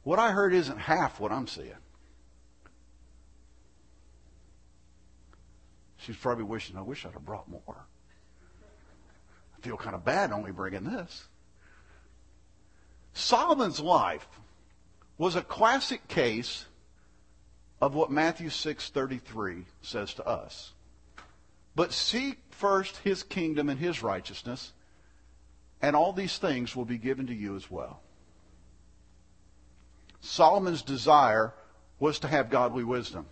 what 0.02 0.18
I 0.18 0.32
heard 0.32 0.52
isn't 0.52 0.78
half 0.78 1.20
what 1.20 1.30
I'm 1.30 1.46
seeing. 1.46 1.72
She's 5.98 6.16
probably 6.16 6.44
wishing, 6.44 6.76
I 6.76 6.82
wish 6.82 7.04
I'd 7.04 7.12
have 7.12 7.24
brought 7.24 7.48
more. 7.48 7.86
I 9.56 9.60
feel 9.62 9.76
kind 9.76 9.94
of 9.94 10.04
bad 10.04 10.32
only 10.32 10.52
bringing 10.52 10.84
this. 10.84 11.28
Solomon's 13.14 13.80
life 13.80 14.26
was 15.18 15.36
a 15.36 15.42
classic 15.42 16.06
case 16.08 16.66
of 17.80 17.94
what 17.94 18.10
Matthew 18.10 18.48
6:33 18.50 19.64
says 19.80 20.14
to 20.14 20.26
us. 20.26 20.72
But 21.74 21.92
seek 21.92 22.38
first 22.50 22.98
his 22.98 23.22
kingdom 23.22 23.68
and 23.68 23.78
his 23.78 24.02
righteousness, 24.02 24.72
and 25.80 25.94
all 25.94 26.12
these 26.12 26.38
things 26.38 26.74
will 26.74 26.84
be 26.84 26.98
given 26.98 27.26
to 27.26 27.34
you 27.34 27.56
as 27.56 27.70
well. 27.70 28.00
Solomon's 30.20 30.82
desire 30.82 31.54
was 31.98 32.18
to 32.20 32.28
have 32.28 32.50
godly 32.50 32.84
wisdom. 32.84 33.26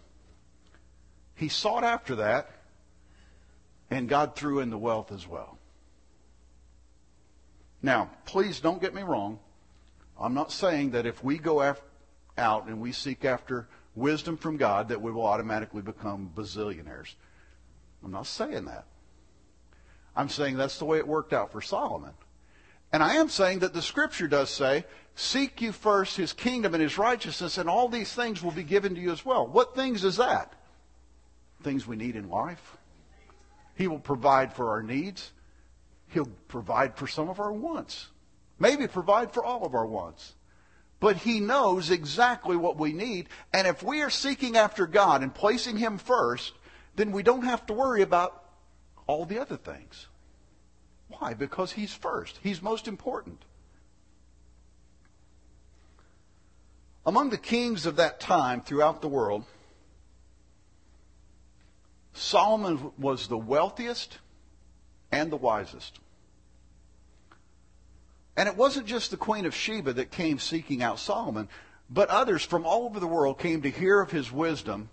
He 1.34 1.48
sought 1.48 1.84
after 1.84 2.16
that 2.16 2.50
and 3.90 4.08
God 4.08 4.34
threw 4.34 4.60
in 4.60 4.70
the 4.70 4.78
wealth 4.78 5.12
as 5.12 5.26
well. 5.26 5.58
Now, 7.84 8.08
please 8.24 8.60
don't 8.60 8.80
get 8.80 8.94
me 8.94 9.02
wrong. 9.02 9.38
I'm 10.18 10.32
not 10.32 10.50
saying 10.50 10.92
that 10.92 11.04
if 11.04 11.22
we 11.22 11.36
go 11.36 11.60
af- 11.60 11.82
out 12.38 12.66
and 12.66 12.80
we 12.80 12.92
seek 12.92 13.26
after 13.26 13.68
wisdom 13.94 14.38
from 14.38 14.56
God 14.56 14.88
that 14.88 15.02
we 15.02 15.12
will 15.12 15.26
automatically 15.26 15.82
become 15.82 16.32
bazillionaires. 16.34 17.14
I'm 18.02 18.10
not 18.10 18.26
saying 18.26 18.64
that. 18.64 18.86
I'm 20.16 20.30
saying 20.30 20.56
that's 20.56 20.78
the 20.78 20.86
way 20.86 20.96
it 20.96 21.06
worked 21.06 21.34
out 21.34 21.52
for 21.52 21.60
Solomon. 21.60 22.14
And 22.90 23.02
I 23.02 23.16
am 23.16 23.28
saying 23.28 23.58
that 23.58 23.74
the 23.74 23.82
scripture 23.82 24.28
does 24.28 24.48
say, 24.48 24.86
seek 25.14 25.60
you 25.60 25.70
first 25.70 26.16
his 26.16 26.32
kingdom 26.32 26.72
and 26.72 26.82
his 26.82 26.96
righteousness 26.96 27.58
and 27.58 27.68
all 27.68 27.90
these 27.90 28.14
things 28.14 28.42
will 28.42 28.50
be 28.50 28.62
given 28.62 28.94
to 28.94 29.00
you 29.00 29.12
as 29.12 29.26
well. 29.26 29.46
What 29.46 29.74
things 29.74 30.04
is 30.04 30.16
that? 30.16 30.54
Things 31.62 31.86
we 31.86 31.96
need 31.96 32.16
in 32.16 32.30
life. 32.30 32.78
He 33.76 33.88
will 33.88 33.98
provide 33.98 34.54
for 34.54 34.70
our 34.70 34.82
needs. 34.82 35.32
He'll 36.14 36.31
provide 36.48 36.96
for 36.96 37.09
some 37.09 37.29
of 37.29 37.40
our 37.40 37.53
wants. 37.53 38.07
Maybe 38.59 38.87
provide 38.87 39.33
for 39.33 39.44
all 39.44 39.66
of 39.66 39.74
our 39.74 39.85
wants. 39.85 40.35
But 41.00 41.16
He 41.16 41.40
knows 41.40 41.90
exactly 41.90 42.57
what 42.57 42.79
we 42.79 42.92
need. 42.92 43.29
And 43.53 43.66
if 43.66 43.83
we 43.83 44.03
are 44.03 44.11
seeking 44.11 44.57
after 44.57 44.87
God 44.87 45.22
and 45.22 45.35
placing 45.35 45.77
Him 45.77 45.98
first, 45.98 46.53
then 46.94 47.11
we 47.11 47.24
don't 47.24 47.42
have 47.42 47.66
to 47.66 47.72
worry 47.72 48.03
about 48.03 48.44
all 49.09 49.24
the 49.24 49.40
other 49.40 49.57
things. 49.57 50.07
Why? 51.09 51.35
Because 51.35 51.72
He's 51.72 51.92
first. 51.92 52.38
He's 52.42 52.62
most 52.62 52.87
important. 52.87 53.44
Among 57.05 57.31
the 57.31 57.38
kings 57.38 57.87
of 57.87 57.96
that 57.96 58.20
time 58.20 58.62
throughout 58.62 59.03
the 59.03 59.09
world, 59.09 59.44
Solomon 62.12 62.92
was 62.96 63.27
the 63.27 63.37
wealthiest 63.37 64.18
and 65.11 65.31
the 65.31 65.37
wisest. 65.37 65.98
And 68.36 68.48
it 68.48 68.56
wasn't 68.56 68.86
just 68.86 69.10
the 69.10 69.16
Queen 69.16 69.46
of 69.46 69.54
Sheba 69.54 69.92
that 69.94 70.10
came 70.10 70.38
seeking 70.38 70.82
out 70.82 70.98
Solomon, 70.98 71.48
but 71.88 72.08
others 72.08 72.44
from 72.44 72.66
all 72.66 72.84
over 72.84 72.98
the 72.98 73.06
world 73.06 73.38
came 73.38 73.62
to 73.62 73.70
hear 73.70 74.00
of 74.00 74.10
his 74.10 74.32
wisdom 74.32 74.88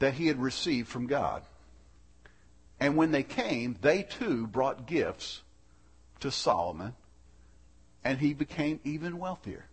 that 0.00 0.14
he 0.14 0.26
had 0.26 0.40
received 0.40 0.88
from 0.88 1.06
God. 1.06 1.42
And 2.78 2.96
when 2.96 3.12
they 3.12 3.22
came, 3.22 3.76
they 3.80 4.02
too 4.02 4.46
brought 4.46 4.86
gifts 4.86 5.42
to 6.20 6.30
Solomon, 6.30 6.94
and 8.02 8.18
he 8.18 8.34
became 8.34 8.80
even 8.84 9.18
wealthier. 9.18 9.66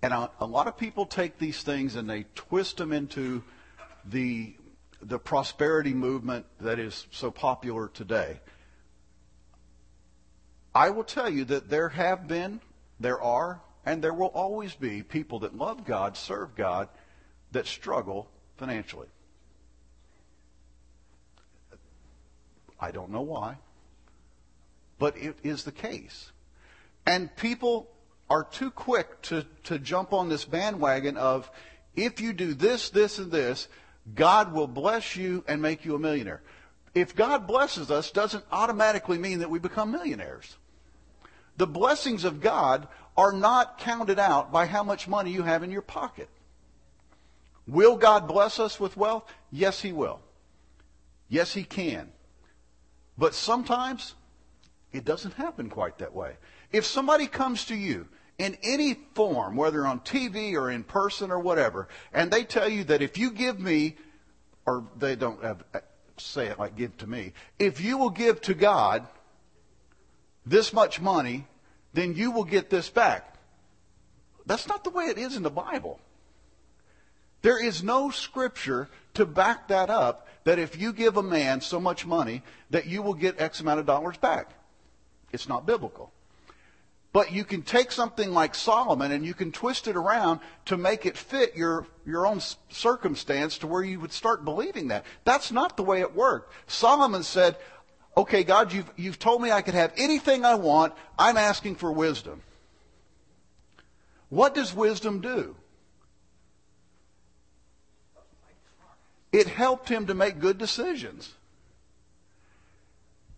And 0.00 0.12
a, 0.12 0.30
a, 0.40 0.46
lot 0.46 0.68
of 0.68 0.78
people 0.78 1.06
take 1.06 1.38
these 1.38 1.62
things 1.62 1.96
and 1.96 2.08
they 2.08 2.24
twist 2.34 2.76
them 2.76 2.92
into 2.92 3.42
the, 4.04 4.54
the 5.00 5.18
prosperity 5.18 5.94
movement 5.94 6.46
that 6.60 6.78
is 6.78 7.06
so 7.10 7.30
popular 7.30 7.88
today. 7.88 8.40
I 10.74 10.90
will 10.90 11.04
tell 11.04 11.28
you 11.28 11.44
that 11.46 11.68
there 11.68 11.88
have 11.88 12.28
been, 12.28 12.60
there 13.00 13.20
are, 13.20 13.60
and 13.84 14.02
there 14.02 14.14
will 14.14 14.28
always 14.28 14.74
be 14.74 15.02
people 15.02 15.40
that 15.40 15.56
love 15.56 15.84
God, 15.84 16.16
serve 16.16 16.54
God, 16.54 16.88
that 17.52 17.66
struggle 17.66 18.28
financially. 18.56 19.08
I 22.80 22.90
don't 22.90 23.10
know 23.10 23.22
why, 23.22 23.56
but 24.98 25.16
it 25.16 25.36
is 25.42 25.64
the 25.64 25.72
case. 25.72 26.30
And 27.06 27.34
people 27.36 27.88
are 28.30 28.44
too 28.44 28.70
quick 28.70 29.22
to, 29.22 29.46
to 29.64 29.78
jump 29.78 30.12
on 30.12 30.28
this 30.28 30.44
bandwagon 30.44 31.16
of 31.16 31.50
if 31.96 32.20
you 32.20 32.32
do 32.32 32.54
this, 32.54 32.90
this, 32.90 33.18
and 33.18 33.32
this, 33.32 33.68
God 34.14 34.52
will 34.52 34.66
bless 34.66 35.16
you 35.16 35.44
and 35.46 35.60
make 35.60 35.84
you 35.84 35.94
a 35.94 35.98
millionaire. 35.98 36.42
if 36.94 37.14
God 37.14 37.46
blesses 37.46 37.90
us, 37.90 38.10
doesn't 38.10 38.44
automatically 38.50 39.18
mean 39.18 39.40
that 39.40 39.50
we 39.50 39.58
become 39.58 39.92
millionaires. 39.92 40.56
The 41.56 41.66
blessings 41.66 42.24
of 42.24 42.40
God 42.40 42.88
are 43.16 43.32
not 43.32 43.78
counted 43.78 44.18
out 44.18 44.50
by 44.50 44.66
how 44.66 44.82
much 44.82 45.08
money 45.08 45.30
you 45.30 45.42
have 45.42 45.62
in 45.62 45.70
your 45.70 45.82
pocket. 45.82 46.28
Will 47.66 47.96
God 47.96 48.26
bless 48.26 48.58
us 48.58 48.80
with 48.80 48.96
wealth? 48.96 49.24
Yes, 49.50 49.82
He 49.82 49.92
will. 49.92 50.20
Yes, 51.28 51.52
He 51.52 51.64
can. 51.64 52.10
But 53.18 53.34
sometimes 53.34 54.14
it 54.92 55.04
doesn't 55.04 55.34
happen 55.34 55.68
quite 55.68 55.98
that 55.98 56.14
way. 56.14 56.36
If 56.72 56.86
somebody 56.86 57.26
comes 57.26 57.64
to 57.66 57.74
you 57.74 58.08
in 58.38 58.56
any 58.62 58.94
form, 59.14 59.56
whether 59.56 59.84
on 59.84 60.00
TV 60.00 60.54
or 60.54 60.70
in 60.70 60.84
person 60.84 61.30
or 61.30 61.40
whatever, 61.40 61.88
and 62.12 62.30
they 62.30 62.44
tell 62.44 62.68
you 62.68 62.84
that 62.84 63.02
if 63.02 63.18
you 63.18 63.32
give 63.32 63.58
me, 63.58 63.96
or 64.64 64.84
they 64.96 65.16
don't 65.16 65.42
have, 65.42 65.64
uh, 65.74 65.80
say 66.16 66.46
it 66.46 66.58
like 66.58 66.76
give 66.76 66.96
to 66.98 67.06
me, 67.06 67.32
if 67.58 67.80
you 67.80 67.98
will 67.98 68.10
give 68.10 68.40
to 68.42 68.54
God 68.54 69.06
this 70.46 70.72
much 70.72 71.00
money, 71.00 71.46
then 71.92 72.14
you 72.14 72.30
will 72.30 72.44
get 72.44 72.70
this 72.70 72.88
back. 72.88 73.34
That's 74.46 74.68
not 74.68 74.84
the 74.84 74.90
way 74.90 75.06
it 75.06 75.18
is 75.18 75.36
in 75.36 75.42
the 75.42 75.50
Bible. 75.50 76.00
There 77.42 77.62
is 77.62 77.82
no 77.82 78.10
scripture 78.10 78.88
to 79.14 79.26
back 79.26 79.68
that 79.68 79.90
up 79.90 80.28
that 80.44 80.58
if 80.58 80.80
you 80.80 80.92
give 80.92 81.16
a 81.16 81.22
man 81.22 81.60
so 81.60 81.80
much 81.80 82.06
money 82.06 82.42
that 82.70 82.86
you 82.86 83.02
will 83.02 83.14
get 83.14 83.40
X 83.40 83.60
amount 83.60 83.80
of 83.80 83.86
dollars 83.86 84.16
back. 84.16 84.52
It's 85.32 85.48
not 85.48 85.66
biblical. 85.66 86.12
But 87.18 87.32
you 87.32 87.42
can 87.42 87.62
take 87.62 87.90
something 87.90 88.30
like 88.30 88.54
Solomon 88.54 89.10
and 89.10 89.26
you 89.26 89.34
can 89.34 89.50
twist 89.50 89.88
it 89.88 89.96
around 89.96 90.38
to 90.66 90.76
make 90.76 91.04
it 91.04 91.16
fit 91.16 91.56
your, 91.56 91.84
your 92.06 92.28
own 92.28 92.40
circumstance 92.68 93.58
to 93.58 93.66
where 93.66 93.82
you 93.82 93.98
would 93.98 94.12
start 94.12 94.44
believing 94.44 94.86
that. 94.86 95.04
That's 95.24 95.50
not 95.50 95.76
the 95.76 95.82
way 95.82 96.00
it 96.00 96.14
worked. 96.14 96.52
Solomon 96.68 97.24
said, 97.24 97.56
okay, 98.16 98.44
God, 98.44 98.72
you've, 98.72 98.88
you've 98.94 99.18
told 99.18 99.42
me 99.42 99.50
I 99.50 99.62
could 99.62 99.74
have 99.74 99.92
anything 99.96 100.44
I 100.44 100.54
want. 100.54 100.94
I'm 101.18 101.36
asking 101.36 101.74
for 101.74 101.90
wisdom. 101.90 102.40
What 104.28 104.54
does 104.54 104.72
wisdom 104.72 105.20
do? 105.20 105.56
It 109.32 109.48
helped 109.48 109.88
him 109.88 110.06
to 110.06 110.14
make 110.14 110.38
good 110.38 110.56
decisions. 110.56 111.34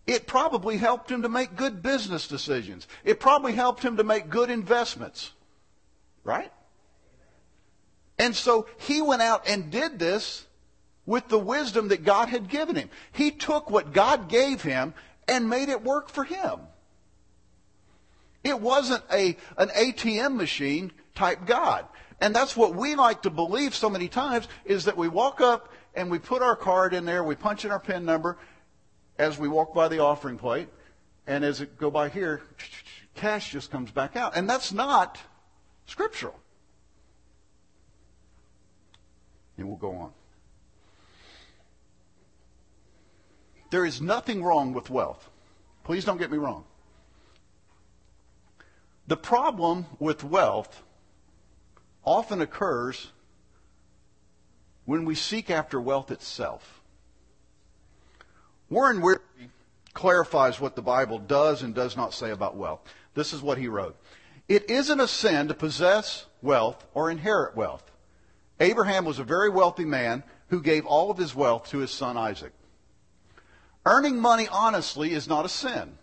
It 0.07 0.27
probably 0.27 0.77
helped 0.77 1.11
him 1.11 1.21
to 1.21 1.29
make 1.29 1.55
good 1.55 1.81
business 1.83 2.27
decisions. 2.27 2.87
It 3.03 3.19
probably 3.19 3.53
helped 3.53 3.83
him 3.83 3.97
to 3.97 4.03
make 4.03 4.29
good 4.29 4.49
investments. 4.49 5.31
Right? 6.23 6.51
And 8.17 8.35
so 8.35 8.67
he 8.77 9.01
went 9.01 9.21
out 9.21 9.47
and 9.47 9.71
did 9.71 9.99
this 9.99 10.45
with 11.05 11.27
the 11.27 11.39
wisdom 11.39 11.87
that 11.89 12.03
God 12.03 12.29
had 12.29 12.49
given 12.49 12.75
him. 12.75 12.89
He 13.11 13.31
took 13.31 13.69
what 13.69 13.93
God 13.93 14.29
gave 14.29 14.61
him 14.61 14.93
and 15.27 15.49
made 15.49 15.69
it 15.69 15.83
work 15.83 16.09
for 16.09 16.23
him. 16.23 16.59
It 18.43 18.59
wasn't 18.59 19.03
a, 19.11 19.37
an 19.57 19.69
ATM 19.69 20.35
machine 20.35 20.91
type 21.15 21.45
God. 21.45 21.85
And 22.19 22.35
that's 22.35 22.55
what 22.55 22.75
we 22.75 22.95
like 22.95 23.23
to 23.23 23.29
believe 23.29 23.73
so 23.73 23.89
many 23.89 24.07
times 24.07 24.47
is 24.65 24.85
that 24.85 24.97
we 24.97 25.07
walk 25.07 25.41
up 25.41 25.69
and 25.95 26.09
we 26.09 26.19
put 26.19 26.41
our 26.41 26.55
card 26.55 26.93
in 26.93 27.05
there, 27.05 27.23
we 27.23 27.35
punch 27.35 27.65
in 27.65 27.71
our 27.71 27.79
PIN 27.79 28.05
number 28.05 28.37
as 29.21 29.37
we 29.37 29.47
walk 29.47 29.71
by 29.71 29.87
the 29.87 29.99
offering 29.99 30.35
plate, 30.35 30.67
and 31.27 31.45
as 31.45 31.61
it 31.61 31.77
go 31.77 31.91
by 31.91 32.09
here, 32.09 32.41
cash 33.13 33.51
just 33.51 33.69
comes 33.69 33.91
back 33.91 34.15
out. 34.15 34.35
And 34.35 34.49
that's 34.49 34.73
not 34.73 35.19
scriptural. 35.85 36.33
And 39.57 39.67
we'll 39.67 39.77
go 39.77 39.91
on. 39.91 40.11
There 43.69 43.85
is 43.85 44.01
nothing 44.01 44.43
wrong 44.43 44.73
with 44.73 44.89
wealth. 44.89 45.29
Please 45.83 46.03
don't 46.03 46.17
get 46.17 46.31
me 46.31 46.39
wrong. 46.39 46.63
The 49.05 49.17
problem 49.17 49.85
with 49.99 50.23
wealth 50.23 50.81
often 52.03 52.41
occurs 52.41 53.11
when 54.85 55.05
we 55.05 55.13
seek 55.13 55.51
after 55.51 55.79
wealth 55.79 56.09
itself. 56.09 56.80
Warren 58.71 59.01
Wiersbe 59.01 59.49
clarifies 59.93 60.61
what 60.61 60.77
the 60.77 60.81
Bible 60.81 61.19
does 61.19 61.61
and 61.61 61.75
does 61.75 61.97
not 61.97 62.13
say 62.13 62.31
about 62.31 62.55
wealth. 62.55 62.79
This 63.13 63.33
is 63.33 63.41
what 63.41 63.57
he 63.57 63.67
wrote. 63.67 63.97
It 64.47 64.69
isn't 64.71 64.99
a 65.01 65.09
sin 65.09 65.49
to 65.49 65.53
possess 65.53 66.25
wealth 66.41 66.85
or 66.93 67.11
inherit 67.11 67.53
wealth. 67.55 67.91
Abraham 68.61 69.03
was 69.03 69.19
a 69.19 69.25
very 69.25 69.49
wealthy 69.49 69.83
man 69.83 70.23
who 70.47 70.61
gave 70.61 70.85
all 70.85 71.11
of 71.11 71.17
his 71.17 71.35
wealth 71.35 71.69
to 71.69 71.79
his 71.79 71.91
son 71.91 72.15
Isaac. 72.15 72.53
Earning 73.85 74.21
money 74.21 74.47
honestly 74.47 75.11
is 75.11 75.27
not 75.27 75.45
a 75.45 75.49
sin, 75.49 75.97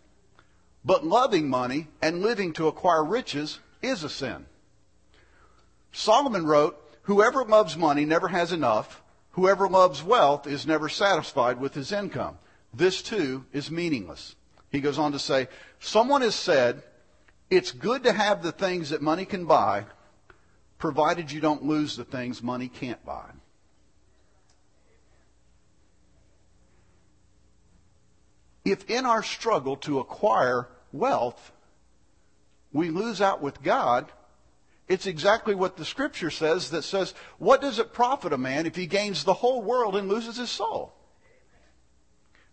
but 0.84 1.06
loving 1.06 1.48
money 1.48 1.88
and 2.02 2.20
living 2.20 2.52
to 2.52 2.68
acquire 2.68 3.02
riches 3.02 3.60
is 3.80 4.04
a 4.04 4.10
sin. 4.10 4.44
Solomon 5.92 6.44
wrote, 6.44 6.78
Whoever 7.02 7.46
loves 7.46 7.78
money 7.78 8.04
never 8.04 8.28
has 8.28 8.52
enough. 8.52 9.00
Whoever 9.30 9.68
loves 9.68 10.02
wealth 10.02 10.46
is 10.46 10.66
never 10.66 10.90
satisfied 10.90 11.58
with 11.58 11.72
his 11.72 11.92
income. 11.92 12.36
This 12.72 13.02
too 13.02 13.44
is 13.52 13.70
meaningless. 13.70 14.36
He 14.70 14.80
goes 14.80 14.98
on 14.98 15.12
to 15.12 15.18
say, 15.18 15.48
Someone 15.80 16.22
has 16.22 16.34
said, 16.34 16.82
it's 17.50 17.72
good 17.72 18.04
to 18.04 18.12
have 18.12 18.42
the 18.42 18.52
things 18.52 18.90
that 18.90 19.00
money 19.00 19.24
can 19.24 19.46
buy, 19.46 19.86
provided 20.78 21.32
you 21.32 21.40
don't 21.40 21.64
lose 21.64 21.96
the 21.96 22.04
things 22.04 22.42
money 22.42 22.68
can't 22.68 23.02
buy. 23.04 23.30
If 28.64 28.90
in 28.90 29.06
our 29.06 29.22
struggle 29.22 29.76
to 29.78 29.98
acquire 29.98 30.68
wealth, 30.92 31.52
we 32.70 32.90
lose 32.90 33.22
out 33.22 33.40
with 33.40 33.62
God, 33.62 34.12
it's 34.88 35.06
exactly 35.06 35.54
what 35.54 35.78
the 35.78 35.86
scripture 35.86 36.30
says 36.30 36.70
that 36.70 36.82
says, 36.82 37.14
what 37.38 37.62
does 37.62 37.78
it 37.78 37.94
profit 37.94 38.34
a 38.34 38.38
man 38.38 38.66
if 38.66 38.76
he 38.76 38.86
gains 38.86 39.24
the 39.24 39.32
whole 39.32 39.62
world 39.62 39.96
and 39.96 40.08
loses 40.08 40.36
his 40.36 40.50
soul? 40.50 40.92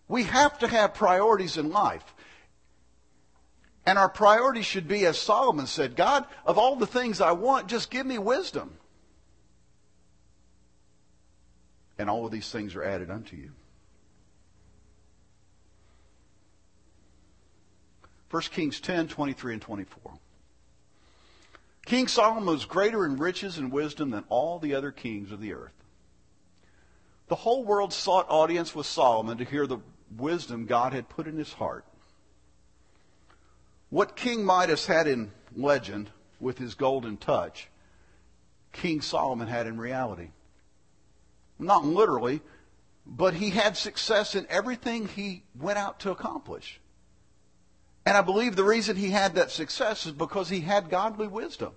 We 0.08 0.24
have 0.24 0.60
to 0.60 0.68
have 0.68 0.94
priorities 0.94 1.58
in 1.58 1.72
life. 1.72 2.14
And 3.86 4.00
our 4.00 4.10
priorities 4.10 4.66
should 4.66 4.88
be, 4.88 5.06
as 5.06 5.18
Solomon 5.18 5.68
said, 5.68 5.96
God, 5.96 6.26
of 6.46 6.58
all 6.58 6.76
the 6.76 6.88
things 6.88 7.22
I 7.22 7.34
want, 7.34 7.68
just 7.68 7.92
give 7.92 8.06
me 8.06 8.18
wisdom. 8.18 8.78
And 11.98 12.10
all 12.10 12.26
of 12.26 12.32
these 12.32 12.50
things 12.50 12.76
are 12.76 12.84
added 12.84 13.10
unto 13.10 13.36
you. 13.36 13.52
1 18.32 18.42
Kings 18.44 18.80
10, 18.80 19.08
23 19.08 19.54
and 19.54 19.62
24. 19.62 20.14
King 21.86 22.08
Solomon 22.08 22.46
was 22.46 22.66
greater 22.66 23.06
in 23.06 23.18
riches 23.18 23.60
and 23.60 23.72
wisdom 23.72 24.10
than 24.10 24.24
all 24.30 24.58
the 24.58 24.74
other 24.74 24.92
kings 24.92 25.32
of 25.32 25.40
the 25.40 25.54
earth. 25.54 25.72
The 27.28 27.36
whole 27.36 27.64
world 27.64 27.94
sought 27.94 28.26
audience 28.30 28.74
with 28.76 28.88
Solomon 28.88 29.38
to 29.38 29.46
hear 29.46 29.68
the 29.68 29.78
wisdom 30.16 30.66
God 30.66 30.94
had 30.94 31.10
put 31.10 31.28
in 31.28 31.38
his 31.38 31.54
heart. 31.54 31.86
What 33.90 34.16
King 34.16 34.44
Midas 34.44 34.86
had 34.86 35.08
in 35.08 35.32
legend 35.56 36.10
with 36.40 36.58
his 36.58 36.76
golden 36.76 37.18
touch, 37.18 37.70
King 38.72 39.02
Solomon 39.02 39.48
had 39.48 39.68
in 39.68 39.78
reality. 39.78 40.30
Not 41.58 41.86
literally, 41.86 42.42
but 43.06 43.36
he 43.36 43.52
had 43.52 43.78
success 43.78 44.36
in 44.36 44.46
everything 44.50 45.08
he 45.08 45.44
went 45.58 45.78
out 45.78 46.00
to 46.02 46.12
accomplish. 46.12 46.80
And 48.06 48.18
I 48.18 48.22
believe 48.22 48.56
the 48.56 48.64
reason 48.64 48.98
he 48.98 49.10
had 49.10 49.36
that 49.36 49.52
success 49.52 50.06
is 50.06 50.12
because 50.12 50.50
he 50.50 50.62
had 50.62 50.90
godly 50.90 51.28
wisdom. 51.28 51.74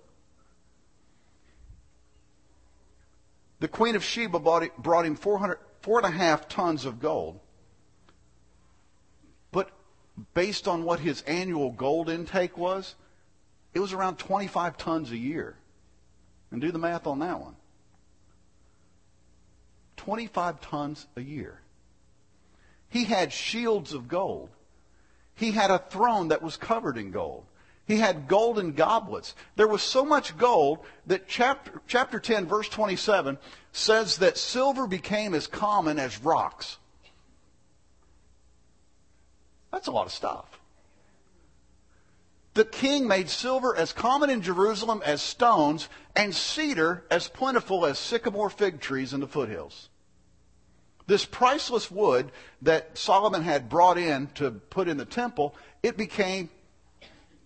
The 3.59 3.67
Queen 3.67 3.95
of 3.95 4.03
Sheba 4.03 4.39
brought 4.39 5.05
him 5.05 5.15
400, 5.15 5.59
four 5.81 5.99
and 5.99 6.07
a 6.07 6.17
half 6.17 6.47
tons 6.47 6.85
of 6.85 6.99
gold. 6.99 7.39
Based 10.33 10.67
on 10.67 10.83
what 10.83 10.99
his 10.99 11.21
annual 11.23 11.71
gold 11.71 12.09
intake 12.09 12.57
was, 12.57 12.95
it 13.73 13.79
was 13.79 13.93
around 13.93 14.17
25 14.17 14.77
tons 14.77 15.11
a 15.11 15.17
year. 15.17 15.55
And 16.51 16.61
do 16.61 16.71
the 16.71 16.79
math 16.79 17.05
on 17.05 17.19
that 17.19 17.39
one. 17.39 17.55
25 19.97 20.61
tons 20.61 21.07
a 21.15 21.21
year. 21.21 21.59
He 22.89 23.03
had 23.03 23.31
shields 23.31 23.93
of 23.93 24.07
gold. 24.07 24.49
He 25.35 25.51
had 25.51 25.71
a 25.71 25.77
throne 25.77 26.29
that 26.29 26.41
was 26.41 26.57
covered 26.57 26.97
in 26.97 27.11
gold. 27.11 27.45
He 27.85 27.97
had 27.97 28.27
golden 28.27 28.73
goblets. 28.73 29.35
There 29.55 29.67
was 29.67 29.81
so 29.81 30.05
much 30.05 30.37
gold 30.37 30.79
that 31.07 31.27
chapter, 31.27 31.81
chapter 31.87 32.19
10, 32.19 32.45
verse 32.45 32.69
27 32.69 33.37
says 33.71 34.17
that 34.17 34.37
silver 34.37 34.85
became 34.87 35.33
as 35.33 35.47
common 35.47 35.97
as 35.97 36.23
rocks. 36.23 36.77
That's 39.71 39.87
a 39.87 39.91
lot 39.91 40.05
of 40.05 40.11
stuff. 40.11 40.59
The 42.53 42.65
king 42.65 43.07
made 43.07 43.29
silver 43.29 43.75
as 43.75 43.93
common 43.93 44.29
in 44.29 44.41
Jerusalem 44.41 45.01
as 45.05 45.21
stones 45.21 45.87
and 46.15 46.35
cedar 46.35 47.05
as 47.09 47.27
plentiful 47.27 47.85
as 47.85 47.99
sycamore 47.99 48.49
fig 48.49 48.81
trees 48.81 49.13
in 49.13 49.19
the 49.19 49.27
foothills. 49.27 49.89
This 51.07 51.25
priceless 51.25 51.89
wood 51.89 52.31
that 52.61 52.97
Solomon 52.97 53.43
had 53.43 53.69
brought 53.69 53.97
in 53.97 54.27
to 54.35 54.51
put 54.51 54.87
in 54.87 54.97
the 54.97 55.05
temple, 55.05 55.55
it 55.81 55.97
became 55.97 56.49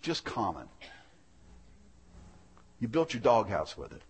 just 0.02 0.26
common. 0.26 0.68
You 2.80 2.88
built 2.88 3.14
your 3.14 3.22
doghouse 3.22 3.78
with 3.78 3.94
it. 3.94 4.02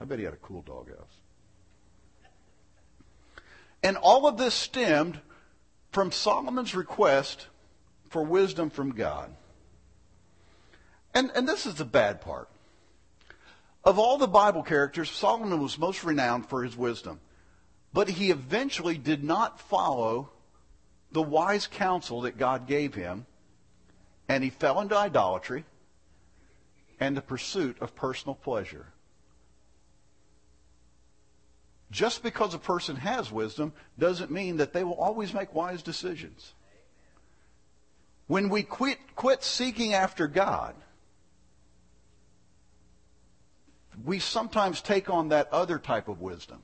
I 0.00 0.04
bet 0.04 0.18
he 0.18 0.24
had 0.24 0.34
a 0.34 0.38
cool 0.38 0.62
doghouse. 0.62 1.15
And 3.86 3.96
all 3.96 4.26
of 4.26 4.36
this 4.36 4.52
stemmed 4.52 5.20
from 5.92 6.10
Solomon's 6.10 6.74
request 6.74 7.46
for 8.08 8.24
wisdom 8.24 8.68
from 8.68 8.96
God. 8.96 9.30
And, 11.14 11.30
and 11.36 11.46
this 11.48 11.66
is 11.66 11.76
the 11.76 11.84
bad 11.84 12.20
part. 12.20 12.48
Of 13.84 13.96
all 13.96 14.18
the 14.18 14.26
Bible 14.26 14.64
characters, 14.64 15.08
Solomon 15.08 15.62
was 15.62 15.78
most 15.78 16.02
renowned 16.02 16.48
for 16.48 16.64
his 16.64 16.76
wisdom. 16.76 17.20
But 17.92 18.08
he 18.08 18.32
eventually 18.32 18.98
did 18.98 19.22
not 19.22 19.60
follow 19.60 20.30
the 21.12 21.22
wise 21.22 21.68
counsel 21.68 22.22
that 22.22 22.38
God 22.38 22.66
gave 22.66 22.92
him, 22.92 23.24
and 24.28 24.42
he 24.42 24.50
fell 24.50 24.80
into 24.80 24.96
idolatry 24.96 25.64
and 26.98 27.16
the 27.16 27.22
pursuit 27.22 27.76
of 27.80 27.94
personal 27.94 28.34
pleasure. 28.34 28.86
Just 31.90 32.22
because 32.22 32.52
a 32.52 32.58
person 32.58 32.96
has 32.96 33.30
wisdom 33.30 33.72
doesn't 33.98 34.30
mean 34.30 34.56
that 34.56 34.72
they 34.72 34.84
will 34.84 34.94
always 34.94 35.32
make 35.32 35.54
wise 35.54 35.82
decisions. 35.82 36.52
When 38.26 38.48
we 38.48 38.64
quit, 38.64 38.98
quit 39.14 39.44
seeking 39.44 39.94
after 39.94 40.26
God, 40.26 40.74
we 44.04 44.18
sometimes 44.18 44.80
take 44.80 45.08
on 45.08 45.28
that 45.28 45.52
other 45.52 45.78
type 45.78 46.08
of 46.08 46.20
wisdom. 46.20 46.62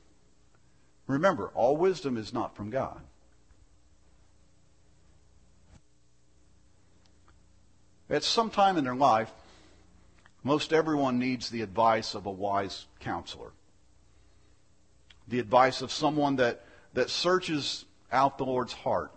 Remember, 1.06 1.48
all 1.54 1.76
wisdom 1.76 2.16
is 2.16 2.32
not 2.32 2.56
from 2.56 2.70
God. 2.70 3.00
At 8.10 8.24
some 8.24 8.50
time 8.50 8.76
in 8.76 8.84
their 8.84 8.94
life, 8.94 9.30
most 10.42 10.72
everyone 10.72 11.18
needs 11.18 11.48
the 11.48 11.62
advice 11.62 12.14
of 12.14 12.26
a 12.26 12.30
wise 12.30 12.86
counselor. 13.00 13.52
The 15.32 15.38
advice 15.38 15.80
of 15.80 15.90
someone 15.90 16.36
that, 16.36 16.62
that 16.92 17.08
searches 17.08 17.86
out 18.12 18.36
the 18.36 18.44
Lord's 18.44 18.74
heart. 18.74 19.12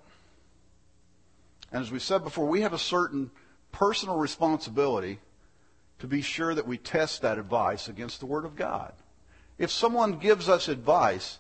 And 1.74 1.84
as 1.84 1.92
we 1.92 2.00
said 2.00 2.24
before, 2.24 2.46
we 2.46 2.62
have 2.62 2.72
a 2.72 2.80
certain 2.80 3.32
personal 3.74 4.16
responsibility 4.16 5.20
to 6.00 6.08
be 6.08 6.22
sure 6.22 6.56
that 6.56 6.66
we 6.66 6.78
test 6.78 7.24
that 7.24 7.38
advice 7.38 7.90
against 7.90 8.22
the 8.22 8.28
Word 8.28 8.46
of 8.46 8.56
God. 8.56 8.94
If 9.58 9.72
someone 9.72 10.20
gives 10.20 10.48
us 10.48 10.70
advice, 10.70 11.40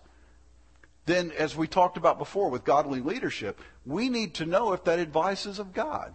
then 1.06 1.32
as 1.32 1.56
we 1.56 1.68
talked 1.68 1.96
about 1.96 2.18
before 2.18 2.50
with 2.50 2.66
godly 2.66 3.00
leadership, 3.00 3.62
we 3.86 4.10
need 4.10 4.34
to 4.34 4.46
know 4.46 4.74
if 4.74 4.84
that 4.84 5.00
advice 5.00 5.46
is 5.46 5.58
of 5.58 5.74
God. 5.74 6.14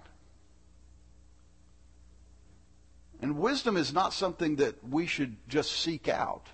And 3.23 3.38
wisdom 3.38 3.79
is 3.79 3.94
not 3.94 4.12
something 4.12 4.57
that 4.57 4.87
we 4.87 5.07
should 5.07 5.38
just 5.49 5.73
seek 5.73 6.09
out, 6.09 6.49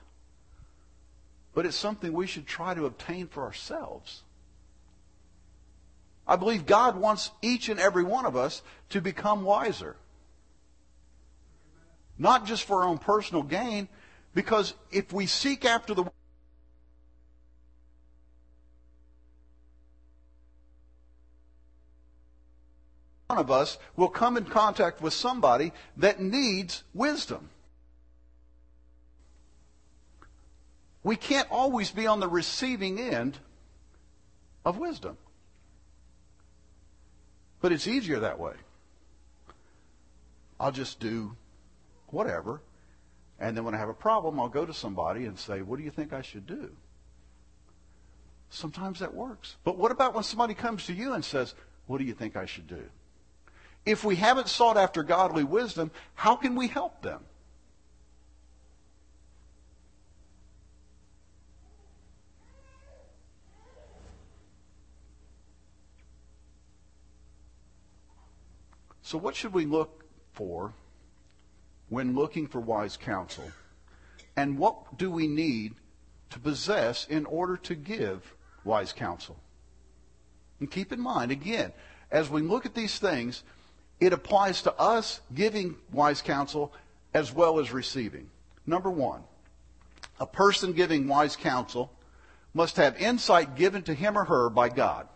but 1.56 1.64
it's 1.64 1.74
something 1.74 2.12
we 2.12 2.26
should 2.26 2.46
try 2.46 2.74
to 2.74 2.84
obtain 2.84 3.26
for 3.26 3.42
ourselves. 3.42 4.22
I 6.28 6.36
believe 6.36 6.66
God 6.66 6.96
wants 6.96 7.30
each 7.40 7.70
and 7.70 7.80
every 7.80 8.04
one 8.04 8.26
of 8.26 8.36
us 8.36 8.60
to 8.90 9.00
become 9.00 9.42
wiser. 9.42 9.96
Not 12.18 12.44
just 12.44 12.64
for 12.64 12.82
our 12.82 12.88
own 12.88 12.98
personal 12.98 13.42
gain, 13.42 13.88
because 14.34 14.74
if 14.90 15.14
we 15.14 15.24
seek 15.24 15.64
after 15.64 15.94
the 15.94 16.02
one 16.02 16.12
of 23.38 23.50
us 23.50 23.78
will 23.96 24.08
come 24.08 24.36
in 24.36 24.44
contact 24.44 25.00
with 25.00 25.14
somebody 25.14 25.72
that 25.96 26.20
needs 26.20 26.84
wisdom. 26.92 27.48
We 31.06 31.14
can't 31.14 31.46
always 31.52 31.92
be 31.92 32.08
on 32.08 32.18
the 32.18 32.26
receiving 32.26 32.98
end 32.98 33.38
of 34.64 34.76
wisdom. 34.76 35.16
But 37.60 37.70
it's 37.70 37.86
easier 37.86 38.18
that 38.18 38.40
way. 38.40 38.54
I'll 40.58 40.72
just 40.72 40.98
do 40.98 41.36
whatever. 42.08 42.60
And 43.38 43.56
then 43.56 43.62
when 43.62 43.72
I 43.72 43.78
have 43.78 43.88
a 43.88 43.94
problem, 43.94 44.40
I'll 44.40 44.48
go 44.48 44.66
to 44.66 44.74
somebody 44.74 45.26
and 45.26 45.38
say, 45.38 45.62
What 45.62 45.78
do 45.78 45.84
you 45.84 45.92
think 45.92 46.12
I 46.12 46.22
should 46.22 46.44
do? 46.44 46.72
Sometimes 48.50 48.98
that 48.98 49.14
works. 49.14 49.54
But 49.62 49.78
what 49.78 49.92
about 49.92 50.12
when 50.12 50.24
somebody 50.24 50.54
comes 50.54 50.86
to 50.86 50.92
you 50.92 51.12
and 51.12 51.24
says, 51.24 51.54
What 51.86 51.98
do 51.98 52.04
you 52.04 52.14
think 52.14 52.34
I 52.34 52.46
should 52.46 52.66
do? 52.66 52.82
If 53.84 54.02
we 54.02 54.16
haven't 54.16 54.48
sought 54.48 54.76
after 54.76 55.04
godly 55.04 55.44
wisdom, 55.44 55.92
how 56.16 56.34
can 56.34 56.56
we 56.56 56.66
help 56.66 57.02
them? 57.02 57.20
So, 69.06 69.18
what 69.18 69.36
should 69.36 69.54
we 69.54 69.66
look 69.66 70.04
for 70.32 70.72
when 71.90 72.16
looking 72.16 72.48
for 72.48 72.58
wise 72.58 72.96
counsel? 72.96 73.52
And 74.36 74.58
what 74.58 74.98
do 74.98 75.12
we 75.12 75.28
need 75.28 75.74
to 76.30 76.40
possess 76.40 77.06
in 77.06 77.24
order 77.26 77.56
to 77.58 77.76
give 77.76 78.34
wise 78.64 78.92
counsel? 78.92 79.36
And 80.58 80.68
keep 80.68 80.90
in 80.90 81.00
mind, 81.00 81.30
again, 81.30 81.72
as 82.10 82.28
we 82.28 82.42
look 82.42 82.66
at 82.66 82.74
these 82.74 82.98
things, 82.98 83.44
it 84.00 84.12
applies 84.12 84.62
to 84.62 84.74
us 84.74 85.20
giving 85.32 85.76
wise 85.92 86.20
counsel 86.20 86.72
as 87.14 87.32
well 87.32 87.60
as 87.60 87.72
receiving. 87.72 88.28
Number 88.66 88.90
one, 88.90 89.22
a 90.18 90.26
person 90.26 90.72
giving 90.72 91.06
wise 91.06 91.36
counsel 91.36 91.92
must 92.54 92.74
have 92.76 93.00
insight 93.00 93.54
given 93.54 93.82
to 93.82 93.94
him 93.94 94.18
or 94.18 94.24
her 94.24 94.50
by 94.50 94.68
God. 94.68 95.06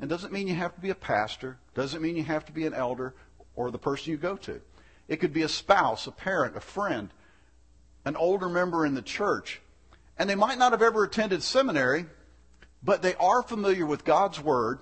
It 0.00 0.08
doesn't 0.08 0.32
mean 0.32 0.46
you 0.46 0.54
have 0.54 0.74
to 0.74 0.80
be 0.80 0.90
a 0.90 0.94
pastor, 0.94 1.58
doesn't 1.74 2.02
mean 2.02 2.16
you 2.16 2.24
have 2.24 2.44
to 2.46 2.52
be 2.52 2.66
an 2.66 2.74
elder 2.74 3.14
or 3.54 3.70
the 3.70 3.78
person 3.78 4.10
you 4.10 4.18
go 4.18 4.36
to. 4.36 4.60
It 5.08 5.16
could 5.16 5.32
be 5.32 5.42
a 5.42 5.48
spouse, 5.48 6.06
a 6.06 6.12
parent, 6.12 6.56
a 6.56 6.60
friend, 6.60 7.10
an 8.04 8.16
older 8.16 8.48
member 8.48 8.84
in 8.84 8.94
the 8.94 9.02
church. 9.02 9.60
And 10.18 10.28
they 10.28 10.34
might 10.34 10.58
not 10.58 10.72
have 10.72 10.82
ever 10.82 11.04
attended 11.04 11.42
seminary, 11.42 12.06
but 12.82 13.02
they 13.02 13.14
are 13.14 13.42
familiar 13.42 13.86
with 13.86 14.04
God's 14.04 14.40
Word 14.40 14.80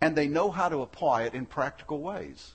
and 0.00 0.16
they 0.16 0.28
know 0.28 0.50
how 0.50 0.68
to 0.68 0.82
apply 0.82 1.24
it 1.24 1.34
in 1.34 1.46
practical 1.46 2.00
ways. 2.00 2.54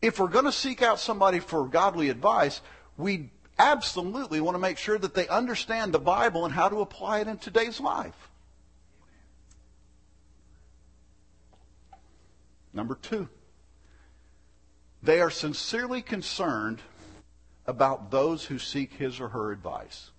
If 0.00 0.18
we're 0.18 0.28
going 0.28 0.44
to 0.44 0.52
seek 0.52 0.82
out 0.82 1.00
somebody 1.00 1.40
for 1.40 1.66
godly 1.66 2.10
advice, 2.10 2.60
we 2.96 3.30
absolutely 3.58 4.40
want 4.40 4.54
to 4.54 4.60
make 4.60 4.78
sure 4.78 4.98
that 4.98 5.14
they 5.14 5.28
understand 5.28 5.92
the 5.92 5.98
Bible 5.98 6.44
and 6.44 6.54
how 6.54 6.68
to 6.68 6.80
apply 6.80 7.20
it 7.20 7.28
in 7.28 7.38
today's 7.38 7.80
life. 7.80 8.23
Number 12.74 12.96
two, 12.96 13.28
they 15.02 15.20
are 15.20 15.30
sincerely 15.30 16.02
concerned 16.02 16.80
about 17.66 18.10
those 18.10 18.44
who 18.44 18.58
seek 18.58 18.94
his 18.94 19.20
or 19.20 19.28
her 19.28 19.52
advice. 19.52 20.10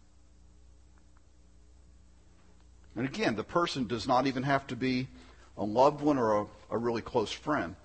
And 2.96 3.06
again, 3.06 3.36
the 3.36 3.44
person 3.44 3.88
does 3.88 4.08
not 4.08 4.26
even 4.26 4.44
have 4.44 4.66
to 4.68 4.76
be 4.76 5.10
a 5.58 5.66
loved 5.66 6.02
one 6.02 6.18
or 6.18 6.42
a, 6.42 6.46
a 6.72 6.78
really 6.78 7.02
close 7.02 7.32
friend. 7.32 7.76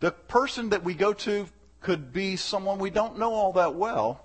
The 0.00 0.10
person 0.10 0.70
that 0.70 0.82
we 0.82 0.94
go 0.94 1.12
to 1.12 1.46
could 1.80 2.12
be 2.12 2.36
someone 2.36 2.78
we 2.78 2.90
don't 2.90 3.18
know 3.18 3.34
all 3.34 3.52
that 3.52 3.74
well, 3.74 4.24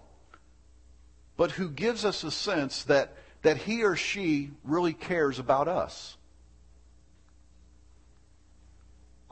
but 1.35 1.51
who 1.51 1.69
gives 1.69 2.05
us 2.05 2.23
a 2.23 2.31
sense 2.31 2.83
that, 2.83 3.17
that 3.41 3.57
he 3.57 3.83
or 3.83 3.97
she 3.97 4.51
really 4.63 4.93
cares 4.93 5.39
about 5.39 5.67
us. 5.67 6.14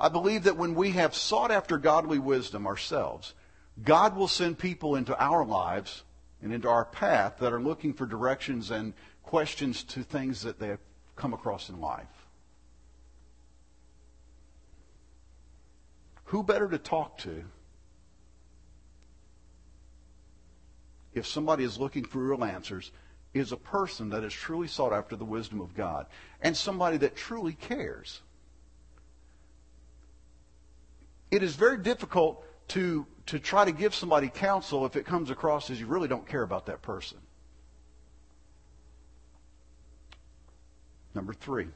I 0.04 0.10
believe 0.10 0.44
that 0.44 0.58
when 0.58 0.76
we 0.76 0.92
have 0.92 1.16
sought 1.16 1.50
after 1.50 1.78
godly 1.78 2.20
wisdom 2.20 2.68
ourselves, 2.68 3.34
God 3.82 4.18
will 4.18 4.28
send 4.28 4.60
people 4.60 4.98
into 4.98 5.18
our 5.18 5.46
lives 5.46 6.04
and 6.42 6.52
into 6.52 6.68
our 6.68 6.84
path 6.84 7.38
that 7.40 7.54
are 7.54 7.62
looking 7.62 7.94
for 7.94 8.06
directions 8.06 8.70
and 8.70 8.94
questions 9.24 9.82
to 9.86 10.04
things 10.04 10.42
that 10.42 10.60
they 10.60 10.68
have 10.68 10.82
come 11.16 11.34
across 11.34 11.70
in 11.70 11.80
life. 11.80 12.28
Who 16.26 16.44
better 16.44 16.68
to 16.68 16.78
talk 16.78 17.18
to 17.20 17.46
if 21.14 21.26
somebody 21.26 21.64
is 21.64 21.80
looking 21.80 22.04
for 22.04 22.18
real 22.18 22.44
answers 22.44 22.92
is 23.34 23.54
a 23.54 23.58
person 23.58 24.10
that 24.10 24.24
has 24.24 24.34
truly 24.34 24.68
sought 24.68 24.92
after 24.92 25.16
the 25.16 25.24
wisdom 25.24 25.62
of 25.62 25.74
God 25.74 26.08
and 26.42 26.58
somebody 26.58 26.98
that 26.98 27.16
truly 27.16 27.54
cares 27.54 28.20
it 31.34 31.42
is 31.42 31.56
very 31.56 31.80
difficult 31.80 32.46
to, 32.68 33.08
to 33.26 33.40
try 33.40 33.66
to 33.66 33.72
give 33.72 33.96
somebody 33.96 34.30
counsel 34.30 34.86
if 34.86 34.96
it 34.96 35.04
comes 35.04 35.32
across 35.32 35.72
as 35.72 35.80
you 35.80 35.88
really 35.88 36.08
don't 36.08 36.28
care 36.28 36.44
about 36.44 36.68
that 36.68 36.84
person. 36.84 37.18
Number 41.16 41.34
three, 41.34 41.70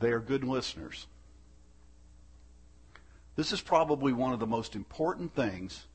they 0.00 0.10
are 0.10 0.18
good 0.18 0.42
listeners. 0.42 1.06
This 3.36 3.52
is 3.52 3.60
probably 3.60 4.12
one 4.12 4.32
of 4.32 4.40
the 4.40 4.48
most 4.48 4.74
important 4.74 5.32
things 5.36 5.86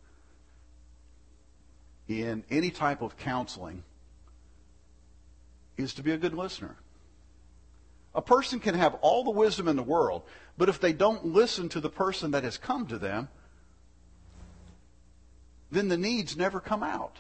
in 2.08 2.46
any 2.50 2.70
type 2.70 3.02
of 3.02 3.18
counseling 3.18 3.84
is 5.76 5.94
to 5.96 6.04
be 6.04 6.12
a 6.14 6.18
good 6.18 6.36
listener. 6.36 6.78
A 8.14 8.22
person 8.22 8.60
can 8.60 8.76
have 8.76 8.96
all 8.96 9.24
the 9.24 9.32
wisdom 9.32 9.68
in 9.68 9.76
the 9.76 9.84
world, 9.84 10.24
but 10.58 10.70
if 10.70 10.80
they 10.80 10.94
don't 10.94 11.26
listen 11.26 11.70
to 11.70 11.80
the 11.80 11.90
person 11.90 12.32
that 12.32 12.44
has 12.44 12.58
come 12.58 12.86
to 12.88 12.98
them, 12.98 13.30
then 15.72 15.88
the 15.88 15.98
needs 15.98 16.36
never 16.36 16.60
come 16.60 16.84
out. 16.84 17.18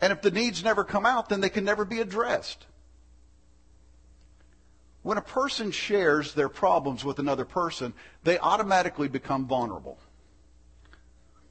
And 0.00 0.12
if 0.12 0.22
the 0.22 0.30
needs 0.30 0.62
never 0.62 0.84
come 0.84 1.06
out, 1.06 1.28
then 1.28 1.40
they 1.40 1.48
can 1.48 1.64
never 1.64 1.84
be 1.84 2.00
addressed. 2.00 2.66
When 5.02 5.18
a 5.18 5.22
person 5.22 5.70
shares 5.70 6.34
their 6.34 6.48
problems 6.48 7.04
with 7.04 7.18
another 7.18 7.44
person, 7.44 7.94
they 8.22 8.38
automatically 8.38 9.08
become 9.08 9.46
vulnerable. 9.46 9.98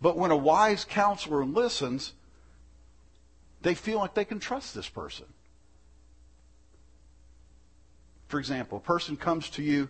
But 0.01 0.17
when 0.17 0.31
a 0.31 0.37
wise 0.37 0.85
counselor 0.85 1.45
listens, 1.45 2.13
they 3.61 3.73
feel 3.73 3.97
like 3.97 4.13
they 4.13 4.25
can 4.25 4.39
trust 4.39 4.75
this 4.75 4.89
person. 4.89 5.25
For 8.27 8.39
example, 8.39 8.77
a 8.77 8.81
person 8.81 9.17
comes 9.17 9.49
to 9.51 9.63
you 9.63 9.89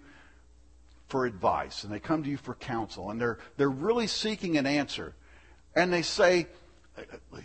for 1.08 1.26
advice 1.26 1.84
and 1.84 1.94
they 1.94 2.00
come 2.00 2.24
to 2.24 2.30
you 2.30 2.38
for 2.38 2.56
counsel 2.56 3.12
and 3.12 3.20
they're, 3.20 3.40
they're 3.58 3.70
really 3.70 4.08
seeking 4.08 4.58
an 4.58 4.66
answer. 4.66 5.14
And 5.76 5.92
they 5.92 6.02
say, 6.02 6.48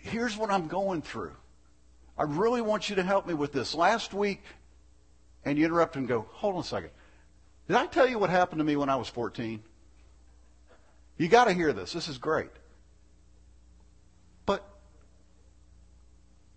here's 0.03 0.37
what 0.37 0.51
I'm 0.51 0.69
going 0.69 1.03
through. 1.03 1.35
I 2.17 2.25
really 2.25 2.61
want 2.61 2.91
you 2.91 2.97
to 2.97 3.03
help 3.03 3.27
me 3.27 3.35
with 3.35 3.53
this. 3.53 3.75
Last 3.75 4.13
week, 4.13 4.43
and 5.45 5.59
you 5.59 5.65
interrupt 5.65 5.97
and 5.97 6.07
go, 6.07 6.27
hold 6.31 6.55
on 6.55 6.61
a 6.61 6.65
second. 6.65 6.91
Did 7.67 7.77
I 7.77 7.87
tell 7.87 8.07
you 8.07 8.19
what 8.19 8.31
happened 8.31 8.59
to 8.59 8.65
me 8.65 8.77
when 8.77 8.89
I 8.89 8.97
was 8.97 9.09
14? 9.09 9.63
You 11.17 11.29
got 11.29 11.45
to 11.45 11.53
hear 11.53 11.73
this. 11.73 11.93
This 11.93 12.09
is 12.09 12.19
great. 12.19 12.51
But 14.47 14.67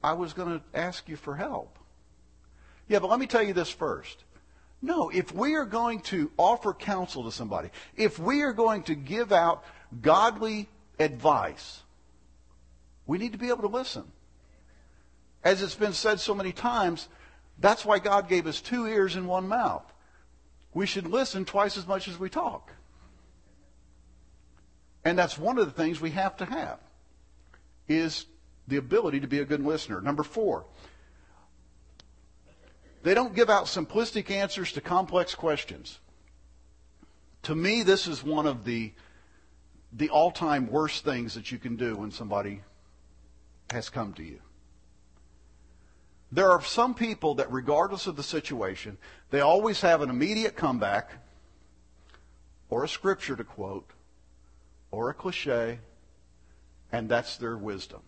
I 0.03 0.13
was 0.13 0.33
going 0.33 0.59
to 0.59 0.65
ask 0.77 1.07
you 1.07 1.15
for 1.15 1.35
help. 1.35 1.77
Yeah, 2.87 2.99
but 2.99 3.09
let 3.09 3.19
me 3.19 3.27
tell 3.27 3.43
you 3.43 3.53
this 3.53 3.69
first. 3.69 4.23
No, 4.81 5.09
if 5.09 5.33
we 5.33 5.55
are 5.55 5.65
going 5.65 6.01
to 6.01 6.29
offer 6.37 6.73
counsel 6.73 7.23
to 7.23 7.31
somebody, 7.31 7.69
if 7.95 8.19
we 8.19 8.41
are 8.41 8.51
going 8.51 8.83
to 8.83 8.95
give 8.95 9.31
out 9.31 9.63
godly 10.01 10.67
advice, 10.99 11.81
we 13.05 13.17
need 13.17 13.31
to 13.31 13.37
be 13.37 13.47
able 13.47 13.61
to 13.61 13.67
listen. 13.67 14.03
As 15.43 15.61
it's 15.61 15.75
been 15.75 15.93
said 15.93 16.19
so 16.19 16.35
many 16.35 16.51
times, 16.51 17.07
that's 17.59 17.85
why 17.85 17.99
God 17.99 18.27
gave 18.27 18.47
us 18.47 18.61
two 18.61 18.85
ears 18.85 19.15
and 19.15 19.27
one 19.27 19.47
mouth. 19.47 19.85
We 20.73 20.85
should 20.85 21.07
listen 21.07 21.45
twice 21.45 21.77
as 21.77 21.87
much 21.87 22.07
as 22.07 22.19
we 22.19 22.29
talk. 22.29 22.71
And 25.05 25.17
that's 25.17 25.37
one 25.37 25.57
of 25.57 25.65
the 25.65 25.71
things 25.71 26.01
we 26.01 26.11
have 26.11 26.37
to 26.37 26.45
have 26.45 26.79
is 27.87 28.25
the 28.67 28.77
ability 28.77 29.19
to 29.19 29.27
be 29.27 29.39
a 29.39 29.45
good 29.45 29.63
listener. 29.63 30.01
Number 30.01 30.23
four, 30.23 30.65
they 33.03 33.13
don't 33.13 33.35
give 33.35 33.49
out 33.49 33.65
simplistic 33.65 34.31
answers 34.31 34.71
to 34.71 34.81
complex 34.81 35.35
questions. 35.35 35.99
To 37.43 37.53
me, 37.55 37.83
this 37.83 38.07
is 38.07 38.23
one 38.23 38.47
of 38.47 38.63
the, 38.63 38.93
the 39.91 40.09
all-time 40.09 40.71
worst 40.71 41.03
things 41.03 41.33
that 41.35 41.51
you 41.51 41.59
can 41.59 41.75
do 41.75 41.97
when 41.97 42.11
somebody 42.11 42.61
has 43.69 43.89
come 43.89 44.13
to 44.13 44.23
you. 44.23 44.39
There 46.31 46.49
are 46.49 46.63
some 46.63 46.95
people 46.95 47.35
that, 47.35 47.51
regardless 47.51 48.07
of 48.07 48.15
the 48.15 48.23
situation, 48.23 48.97
they 49.29 49.41
always 49.41 49.81
have 49.81 50.01
an 50.01 50.09
immediate 50.09 50.55
comeback, 50.55 51.11
or 52.69 52.83
a 52.83 52.89
scripture 52.89 53.35
to 53.35 53.43
quote, 53.43 53.91
or 54.89 55.09
a 55.09 55.13
cliche, 55.13 55.79
and 56.91 57.09
that's 57.09 57.37
their 57.37 57.57
wisdom. 57.57 58.01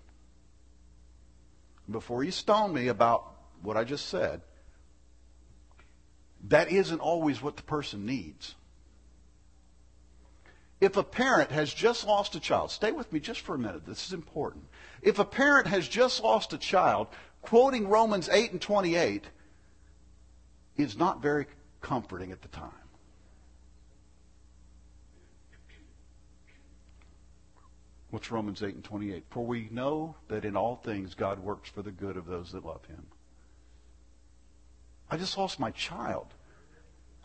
Before 1.91 2.23
you 2.23 2.31
stone 2.31 2.73
me 2.73 2.87
about 2.87 3.31
what 3.61 3.77
I 3.77 3.83
just 3.83 4.07
said, 4.07 4.41
that 6.49 6.71
isn't 6.71 6.99
always 6.99 7.41
what 7.41 7.57
the 7.57 7.63
person 7.63 8.05
needs. 8.05 8.55
If 10.81 10.97
a 10.97 11.03
parent 11.03 11.51
has 11.51 11.73
just 11.73 12.05
lost 12.05 12.35
a 12.35 12.39
child, 12.39 12.69
stay 12.69 12.91
with 12.91 13.11
me 13.11 13.19
just 13.19 13.41
for 13.41 13.55
a 13.55 13.57
minute, 13.57 13.85
this 13.85 14.05
is 14.05 14.13
important. 14.13 14.65
If 15.01 15.19
a 15.19 15.25
parent 15.25 15.67
has 15.67 15.87
just 15.87 16.21
lost 16.21 16.53
a 16.53 16.57
child, 16.57 17.07
quoting 17.41 17.87
Romans 17.87 18.29
8 18.29 18.51
and 18.51 18.61
28 18.61 19.23
is 20.77 20.97
not 20.97 21.21
very 21.21 21.47
comforting 21.81 22.31
at 22.31 22.41
the 22.41 22.49
time. 22.49 22.71
What's 28.09 28.31
Romans 28.31 28.61
8 28.61 28.75
and 28.75 28.83
28? 28.83 29.23
For 29.29 29.45
we 29.45 29.67
know 29.71 30.15
that 30.27 30.45
in 30.45 30.55
all 30.55 30.75
things 30.75 31.15
God 31.15 31.39
works 31.39 31.69
for 31.69 31.81
the 31.81 31.91
good 31.91 32.17
of 32.17 32.25
those 32.25 32.51
that 32.51 32.65
love 32.65 32.85
him. 32.85 33.07
I 35.09 35.17
just 35.17 35.37
lost 35.37 35.59
my 35.59 35.71
child. 35.71 36.34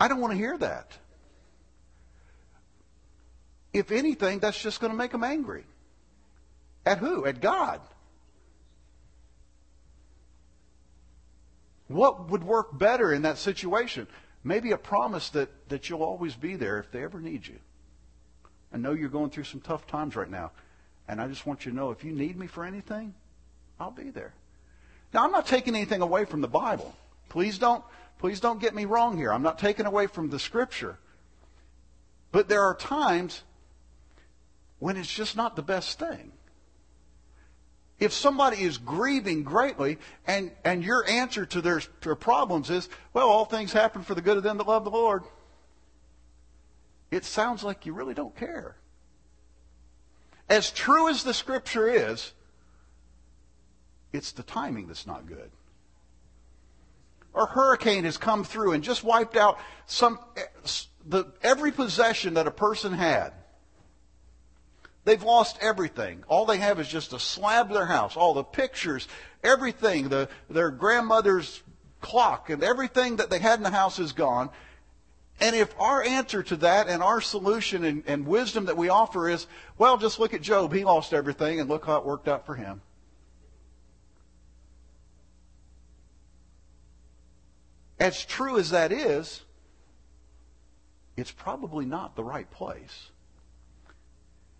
I 0.01 0.09
don't 0.09 0.21
want 0.21 0.33
to 0.33 0.39
hear 0.39 0.57
that. 0.59 0.97
If 3.73 3.93
anything, 3.93 4.41
that's 4.41 4.61
just 4.61 4.81
going 4.81 4.91
to 4.91 4.97
make 4.97 5.13
them 5.13 5.23
angry. 5.23 5.65
At 6.85 6.99
who? 6.99 7.27
At 7.27 7.41
God. 7.41 7.81
What 11.87 12.31
would 12.31 12.43
work 12.43 12.77
better 12.77 13.13
in 13.13 13.23
that 13.23 13.37
situation? 13.37 14.07
Maybe 14.43 14.73
a 14.73 14.79
promise 14.79 15.29
that, 15.31 15.51
that 15.69 15.89
you'll 15.89 16.03
always 16.03 16.35
be 16.35 16.57
there 16.57 16.79
if 16.79 16.91
they 16.91 17.03
ever 17.05 17.21
need 17.21 17.47
you. 17.47 17.59
I 18.73 18.79
know 18.79 18.93
you're 18.93 19.09
going 19.09 19.31
through 19.31 19.45
some 19.45 19.61
tough 19.61 19.87
times 19.87 20.17
right 20.17 20.31
now. 20.31 20.53
And 21.09 21.21
I 21.21 21.27
just 21.27 21.45
want 21.45 21.67
you 21.67 21.73
to 21.73 21.77
know 21.77 21.91
if 21.91 22.05
you 22.05 22.13
need 22.13 22.39
me 22.39 22.47
for 22.47 22.65
anything, 22.65 23.15
I'll 23.79 23.91
be 23.91 24.11
there. 24.11 24.33
Now, 25.13 25.25
I'm 25.25 25.33
not 25.33 25.47
taking 25.47 25.75
anything 25.75 26.03
away 26.03 26.25
from 26.25 26.41
the 26.41 26.49
Bible. 26.49 26.95
Please 27.29 27.59
don't, 27.59 27.83
please 28.21 28.39
don't 28.39 28.61
get 28.61 28.75
me 28.75 28.85
wrong 28.85 29.17
here. 29.17 29.33
I'm 29.33 29.43
not 29.43 29.59
taking 29.59 29.87
away 29.87 30.07
from 30.07 30.29
the 30.29 30.39
Scripture. 30.39 30.99
But 32.33 32.51
there 32.51 32.61
are 32.61 32.75
times 32.75 33.43
when 34.79 34.99
it's 34.99 35.13
just 35.13 35.37
not 35.37 35.57
the 35.57 35.63
best 35.63 35.99
thing. 35.99 36.33
If 37.99 38.13
somebody 38.13 38.63
is 38.63 38.77
grieving 38.77 39.43
greatly 39.43 39.99
and, 40.27 40.53
and 40.65 40.85
your 40.85 41.07
answer 41.09 41.47
to 41.47 41.63
their, 41.63 41.81
their 42.03 42.15
problems 42.15 42.69
is, 42.69 42.91
well, 43.15 43.29
all 43.29 43.47
things 43.47 43.73
happen 43.73 44.03
for 44.03 44.15
the 44.15 44.23
good 44.23 44.37
of 44.37 44.43
them 44.43 44.59
that 44.59 44.67
love 44.67 44.85
the 44.85 44.91
Lord, 44.91 45.23
it 47.11 47.25
sounds 47.25 47.65
like 47.65 47.87
you 47.87 47.95
really 47.95 48.15
don't 48.15 48.37
care. 48.37 48.77
As 50.47 50.71
true 50.71 51.09
as 51.09 51.25
the 51.25 51.33
scripture 51.33 51.89
is, 51.89 52.33
it's 54.13 54.33
the 54.33 54.43
timing 54.43 54.89
that's 54.89 55.07
not 55.07 55.27
good. 55.27 55.51
Or 57.33 57.47
hurricane 57.47 58.05
has 58.05 58.17
come 58.17 58.45
through 58.45 58.73
and 58.73 58.83
just 58.83 59.05
wiped 59.05 59.37
out 59.37 59.59
some 59.87 60.19
the, 61.07 61.27
every 61.43 61.73
possession 61.73 62.35
that 62.35 62.47
a 62.47 62.51
person 62.51 62.93
had. 62.93 63.33
They've 65.05 65.23
lost 65.23 65.57
everything. 65.61 66.25
All 66.29 66.45
they 66.45 66.59
have 66.59 66.79
is 66.79 66.89
just 66.89 67.13
a 67.13 67.19
slab 67.19 67.69
of 67.69 67.75
their 67.75 67.87
house, 67.87 68.17
all 68.17 68.35
the 68.35 68.45
pictures, 68.45 69.09
everything, 69.43 70.09
the, 70.09 70.29
their 70.51 70.71
grandmother's 70.71 71.63
clock, 72.01 72.51
and 72.51 72.63
everything 72.63 73.17
that 73.17 73.31
they 73.31 73.39
had 73.39 73.59
in 73.59 73.63
the 73.63 73.71
house 73.71 73.99
is 73.99 74.13
gone. 74.13 74.51
And 75.41 75.57
if 75.57 75.75
our 75.81 76.03
answer 76.03 76.43
to 76.43 76.57
that 76.57 76.89
and 76.89 77.03
our 77.03 77.23
solution 77.23 77.85
and, 77.85 78.03
and 78.07 78.27
wisdom 78.27 78.67
that 78.67 78.77
we 78.77 78.91
offer 78.91 79.29
is, 79.29 79.47
well, 79.79 79.97
just 79.97 80.19
look 80.19 80.35
at 80.35 80.43
Job. 80.43 80.73
He 80.73 80.85
lost 80.85 81.15
everything, 81.15 81.61
and 81.61 81.69
look 81.69 81.87
how 81.87 81.97
it 81.97 82.05
worked 82.05 82.29
out 82.29 82.45
for 82.45 82.55
him. 82.55 82.83
As 88.01 88.25
true 88.25 88.59
as 88.59 88.71
that 88.71 88.91
is, 88.91 89.43
it's 91.17 91.31
probably 91.31 91.85
not 91.85 92.17
the 92.17 92.25
right 92.25 92.51
place. 92.51 93.11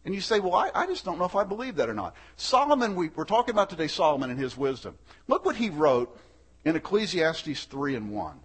And 0.05 0.15
you 0.15 0.21
say, 0.21 0.41
well, 0.41 0.55
I, 0.55 0.71
I, 0.75 0.87
just 0.87 1.05
don't 1.05 1.19
know 1.19 1.25
if 1.25 1.37
I 1.37 1.45
believe 1.45 1.77
that 1.77 1.89
or 1.89 1.95
not. 1.95 2.15
Solomon, 2.37 2.95
we, 2.95 3.09
we're 3.09 3.25
talking 3.25 3.55
about 3.55 3.71
today 3.71 3.87
Solomon 3.87 4.31
and 4.31 4.39
his 4.39 4.57
wisdom. 4.57 4.97
Look 5.27 5.45
what 5.45 5.57
he 5.57 5.71
wrote 5.71 6.19
in 6.65 6.77
Ecclesiastes 6.77 7.65
3 7.65 7.97
and 7.97 8.11
1. 8.11 8.41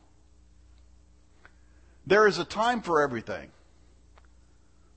There 2.08 2.28
is 2.28 2.40
a 2.40 2.46
time 2.46 2.82
for 2.82 3.02
everything, 3.02 3.52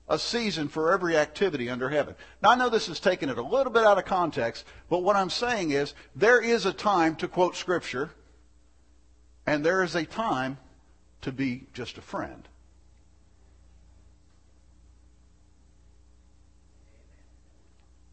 a 0.07 0.19
season 0.19 0.67
for 0.67 0.91
every 0.91 1.17
activity 1.17 1.69
under 1.69 1.89
heaven. 1.89 2.15
Now, 2.41 2.51
I 2.51 2.55
know 2.55 2.69
this 2.69 2.87
is 2.87 2.99
taking 2.99 3.29
it 3.29 3.37
a 3.37 3.43
little 3.43 3.71
bit 3.71 3.83
out 3.83 3.97
of 3.97 4.05
context, 4.05 4.65
but 4.89 4.99
what 4.99 5.15
I'm 5.15 5.29
saying 5.29 5.71
is 5.71 5.93
there 6.15 6.41
is 6.41 6.65
a 6.65 6.73
time 6.73 7.15
to 7.17 7.27
quote 7.27 7.55
Scripture, 7.55 8.11
and 9.45 9.65
there 9.65 9.83
is 9.83 9.95
a 9.95 10.05
time 10.05 10.57
to 11.21 11.31
be 11.31 11.67
just 11.73 11.97
a 11.97 12.01
friend. 12.01 12.47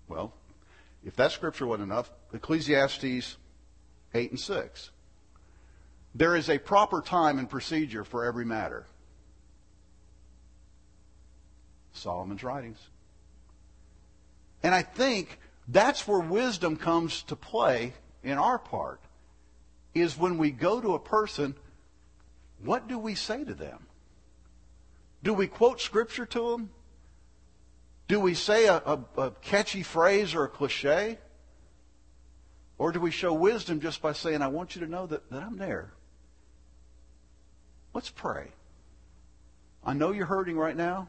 Well, 0.09 0.33
if 1.05 1.17
that 1.17 1.33
scripture 1.33 1.67
wasn't 1.67 1.91
enough, 1.91 2.11
Ecclesiastes 2.33 3.37
8 4.15 4.31
and 4.31 4.41
6. 4.41 4.91
There 6.15 6.35
is 6.35 6.49
a 6.49 6.59
proper 6.59 7.03
time 7.03 7.39
and 7.39 7.49
procedure 7.49 8.05
for 8.05 8.25
every 8.25 8.45
matter. 8.45 8.87
Solomon's 11.93 12.43
writings. 12.43 12.79
And 14.63 14.75
I 14.75 14.83
think 14.83 15.39
that's 15.69 16.07
where 16.09 16.21
wisdom 16.21 16.77
comes 16.77 17.23
to 17.25 17.37
play 17.37 17.93
in 18.23 18.39
our 18.39 18.59
part 18.59 19.01
is 20.01 20.17
when 20.17 20.39
we 20.39 20.51
go 20.51 20.81
to 20.81 20.95
a 20.95 20.99
person, 20.99 21.55
what 22.63 22.89
do 22.89 22.99
we 22.99 23.15
say 23.15 23.45
to 23.45 23.55
them? 23.55 23.87
Do 25.23 25.35
we 25.35 25.47
quote 25.47 25.81
scripture 25.81 26.27
to 26.27 26.51
them? 26.53 26.71
Do 28.09 28.21
we 28.21 28.35
say 28.35 28.67
a, 28.67 28.77
a, 28.77 29.01
a 29.19 29.31
catchy 29.43 29.83
phrase 29.83 30.35
or 30.35 30.45
a 30.45 30.49
cliche? 30.49 31.19
Or 32.79 32.93
do 32.93 33.01
we 33.01 33.11
show 33.11 33.33
wisdom 33.33 33.81
just 33.81 34.03
by 34.03 34.13
saying, 34.13 34.43
I 34.43 34.49
want 34.49 34.77
you 34.77 34.83
to 34.83 34.91
know 34.91 35.07
that, 35.07 35.29
that 35.31 35.43
I'm 35.43 35.57
there? 35.57 35.93
Let's 37.95 38.11
pray. 38.11 38.49
I 39.83 39.95
know 39.95 40.13
you're 40.13 40.27
hurting 40.27 40.59
right 40.59 40.77
now. 40.77 41.09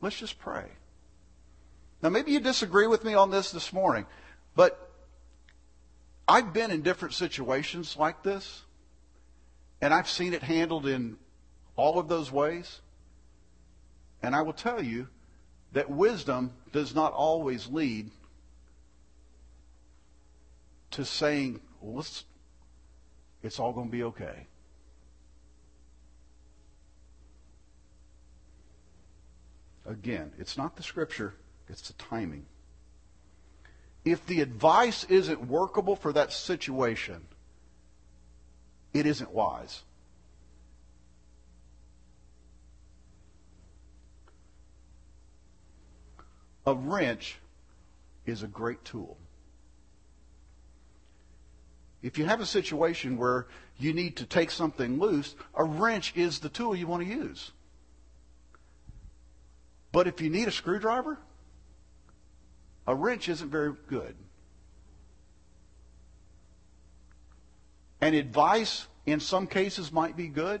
Let's 0.00 0.18
just 0.18 0.38
pray. 0.38 0.66
Now, 2.02 2.10
maybe 2.10 2.32
you 2.32 2.40
disagree 2.40 2.86
with 2.86 3.02
me 3.04 3.14
on 3.14 3.30
this 3.30 3.50
this 3.50 3.72
morning, 3.72 4.06
but 4.54 4.85
I've 6.28 6.52
been 6.52 6.70
in 6.70 6.82
different 6.82 7.14
situations 7.14 7.96
like 7.96 8.22
this, 8.22 8.62
and 9.80 9.94
I've 9.94 10.08
seen 10.08 10.34
it 10.34 10.42
handled 10.42 10.86
in 10.86 11.18
all 11.76 11.98
of 11.98 12.08
those 12.08 12.32
ways. 12.32 12.80
And 14.22 14.34
I 14.34 14.42
will 14.42 14.52
tell 14.52 14.82
you 14.82 15.08
that 15.72 15.90
wisdom 15.90 16.52
does 16.72 16.94
not 16.94 17.12
always 17.12 17.68
lead 17.68 18.10
to 20.92 21.04
saying, 21.04 21.60
well, 21.80 22.04
it's 23.42 23.60
all 23.60 23.72
going 23.72 23.88
to 23.88 23.92
be 23.92 24.02
okay. 24.02 24.46
Again, 29.84 30.32
it's 30.38 30.58
not 30.58 30.74
the 30.74 30.82
scripture, 30.82 31.34
it's 31.68 31.86
the 31.88 31.92
timing. 31.92 32.46
If 34.06 34.24
the 34.24 34.40
advice 34.40 35.02
isn't 35.02 35.48
workable 35.48 35.96
for 35.96 36.12
that 36.12 36.32
situation, 36.32 37.26
it 38.94 39.04
isn't 39.04 39.32
wise. 39.32 39.82
A 46.66 46.74
wrench 46.74 47.38
is 48.26 48.44
a 48.44 48.46
great 48.46 48.84
tool. 48.84 49.18
If 52.00 52.16
you 52.16 52.26
have 52.26 52.40
a 52.40 52.46
situation 52.46 53.16
where 53.16 53.48
you 53.76 53.92
need 53.92 54.18
to 54.18 54.24
take 54.24 54.52
something 54.52 55.00
loose, 55.00 55.34
a 55.52 55.64
wrench 55.64 56.12
is 56.14 56.38
the 56.38 56.48
tool 56.48 56.76
you 56.76 56.86
want 56.86 57.02
to 57.02 57.08
use. 57.08 57.50
But 59.90 60.06
if 60.06 60.20
you 60.20 60.30
need 60.30 60.46
a 60.46 60.52
screwdriver, 60.52 61.18
a 62.86 62.94
wrench 62.94 63.28
isn't 63.28 63.50
very 63.50 63.72
good. 63.88 64.14
And 68.00 68.14
advice 68.14 68.86
in 69.06 69.20
some 69.20 69.46
cases 69.46 69.90
might 69.90 70.16
be 70.16 70.28
good, 70.28 70.60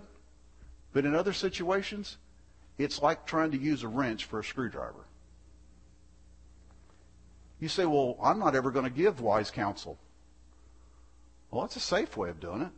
but 0.92 1.04
in 1.04 1.14
other 1.14 1.32
situations, 1.32 2.16
it's 2.78 3.02
like 3.02 3.26
trying 3.26 3.50
to 3.52 3.58
use 3.58 3.82
a 3.82 3.88
wrench 3.88 4.24
for 4.24 4.40
a 4.40 4.44
screwdriver. 4.44 5.06
You 7.60 7.68
say, 7.68 7.86
well, 7.86 8.16
I'm 8.22 8.38
not 8.38 8.54
ever 8.54 8.70
going 8.70 8.84
to 8.84 8.90
give 8.90 9.20
wise 9.20 9.50
counsel. 9.50 9.98
Well, 11.50 11.62
that's 11.62 11.76
a 11.76 11.80
safe 11.80 12.16
way 12.16 12.28
of 12.28 12.40
doing 12.40 12.62
it. 12.62 12.70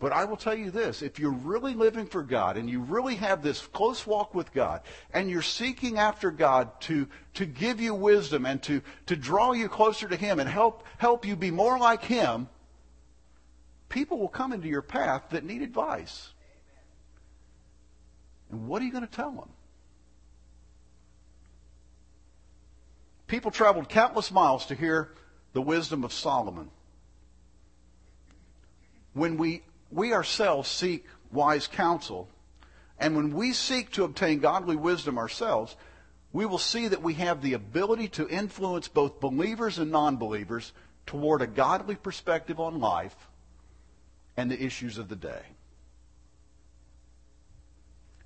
But 0.00 0.12
I 0.12 0.24
will 0.26 0.36
tell 0.36 0.54
you 0.54 0.70
this, 0.70 1.02
if 1.02 1.18
you're 1.18 1.32
really 1.32 1.74
living 1.74 2.06
for 2.06 2.22
God 2.22 2.56
and 2.56 2.70
you 2.70 2.80
really 2.80 3.16
have 3.16 3.42
this 3.42 3.66
close 3.66 4.06
walk 4.06 4.32
with 4.32 4.52
God 4.52 4.82
and 5.12 5.28
you're 5.28 5.42
seeking 5.42 5.98
after 5.98 6.30
God 6.30 6.80
to, 6.82 7.08
to 7.34 7.44
give 7.44 7.80
you 7.80 7.94
wisdom 7.94 8.46
and 8.46 8.62
to, 8.62 8.80
to 9.06 9.16
draw 9.16 9.52
you 9.52 9.68
closer 9.68 10.06
to 10.08 10.14
Him 10.14 10.38
and 10.38 10.48
help, 10.48 10.84
help 10.98 11.26
you 11.26 11.34
be 11.34 11.50
more 11.50 11.78
like 11.78 12.04
Him, 12.04 12.48
people 13.88 14.18
will 14.18 14.28
come 14.28 14.52
into 14.52 14.68
your 14.68 14.82
path 14.82 15.24
that 15.30 15.44
need 15.44 15.62
advice. 15.62 16.30
And 18.52 18.68
what 18.68 18.80
are 18.80 18.84
you 18.84 18.92
going 18.92 19.06
to 19.06 19.12
tell 19.12 19.32
them? 19.32 19.48
People 23.26 23.50
traveled 23.50 23.88
countless 23.88 24.30
miles 24.30 24.66
to 24.66 24.76
hear 24.76 25.12
the 25.54 25.60
wisdom 25.60 26.04
of 26.04 26.12
Solomon. 26.12 26.70
When 29.12 29.36
we 29.36 29.62
we 29.90 30.12
ourselves 30.12 30.68
seek 30.68 31.06
wise 31.32 31.66
counsel. 31.66 32.28
And 32.98 33.14
when 33.16 33.34
we 33.34 33.52
seek 33.52 33.92
to 33.92 34.04
obtain 34.04 34.40
godly 34.40 34.76
wisdom 34.76 35.18
ourselves, 35.18 35.76
we 36.32 36.46
will 36.46 36.58
see 36.58 36.88
that 36.88 37.02
we 37.02 37.14
have 37.14 37.40
the 37.40 37.54
ability 37.54 38.08
to 38.08 38.28
influence 38.28 38.88
both 38.88 39.20
believers 39.20 39.78
and 39.78 39.90
non 39.90 40.16
believers 40.16 40.72
toward 41.06 41.40
a 41.40 41.46
godly 41.46 41.94
perspective 41.94 42.60
on 42.60 42.80
life 42.80 43.16
and 44.36 44.50
the 44.50 44.62
issues 44.62 44.98
of 44.98 45.08
the 45.08 45.16
day. 45.16 45.42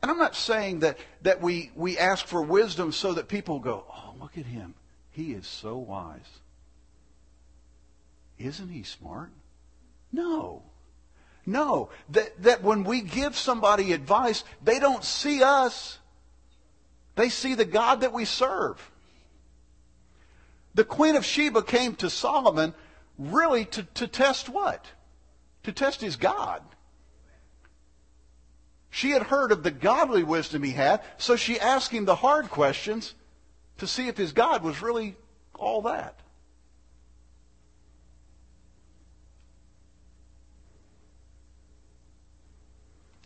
And 0.03 0.11
I'm 0.11 0.19
not 0.19 0.35
saying 0.35 0.81
that, 0.81 0.99
that 1.23 1.41
we, 1.41 1.71
we 1.77 1.97
ask 1.97 2.27
for 2.27 2.43
wisdom 2.43 2.91
so 2.91 3.13
that 3.13 3.29
people 3.29 3.61
go, 3.61 3.85
oh, 3.89 4.15
look 4.21 4.37
at 4.37 4.47
him. 4.47 4.75
He 5.13 5.33
is 5.33 5.47
so 5.47 5.77
wise. 5.77 6.41
Isn't 8.39 8.69
he 8.69 8.83
smart? 8.83 9.31
No. 10.11 10.65
No, 11.45 11.91
that, 12.11 12.43
that 12.43 12.63
when 12.63 12.85
we 12.85 13.01
give 13.01 13.37
somebody 13.37 13.93
advice, 13.93 14.45
they 14.63 14.79
don't 14.79 15.05
see 15.05 15.43
us. 15.43 15.99
They 17.17 17.29
see 17.29 17.55
the 17.55 17.65
God 17.65 18.03
that 18.03 18.13
we 18.13 18.25
serve. 18.25 18.91
The 20.75 20.85
Queen 20.85 21.17
of 21.17 21.25
Sheba 21.25 21.63
came 21.63 21.97
to 21.97 22.09
Solomon 22.09 22.75
really 23.19 23.65
to, 23.67 23.83
to 23.83 24.07
test 24.07 24.49
what? 24.49 24.87
To 25.65 25.73
test 25.73 26.01
his 26.01 26.17
God. 26.17 26.63
She 28.91 29.11
had 29.11 29.23
heard 29.25 29.53
of 29.53 29.63
the 29.63 29.71
godly 29.71 30.23
wisdom 30.23 30.63
he 30.63 30.73
had, 30.73 31.03
so 31.17 31.35
she 31.35 31.59
asked 31.59 31.91
him 31.91 32.05
the 32.05 32.15
hard 32.15 32.51
questions 32.51 33.15
to 33.79 33.87
see 33.87 34.09
if 34.09 34.17
his 34.17 34.33
God 34.33 34.63
was 34.63 34.83
really 34.83 35.17
all 35.55 35.83
that. 35.83 36.21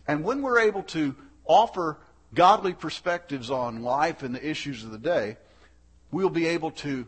And 0.08 0.24
when 0.24 0.42
we're 0.42 0.60
able 0.60 0.82
to 0.84 1.14
offer 1.44 1.98
godly 2.34 2.72
perspectives 2.72 3.50
on 3.50 3.82
life 3.82 4.22
and 4.22 4.34
the 4.34 4.48
issues 4.48 4.84
of 4.84 4.90
the 4.90 4.98
day, 4.98 5.36
we'll 6.10 6.30
be 6.30 6.46
able 6.46 6.70
to 6.70 7.06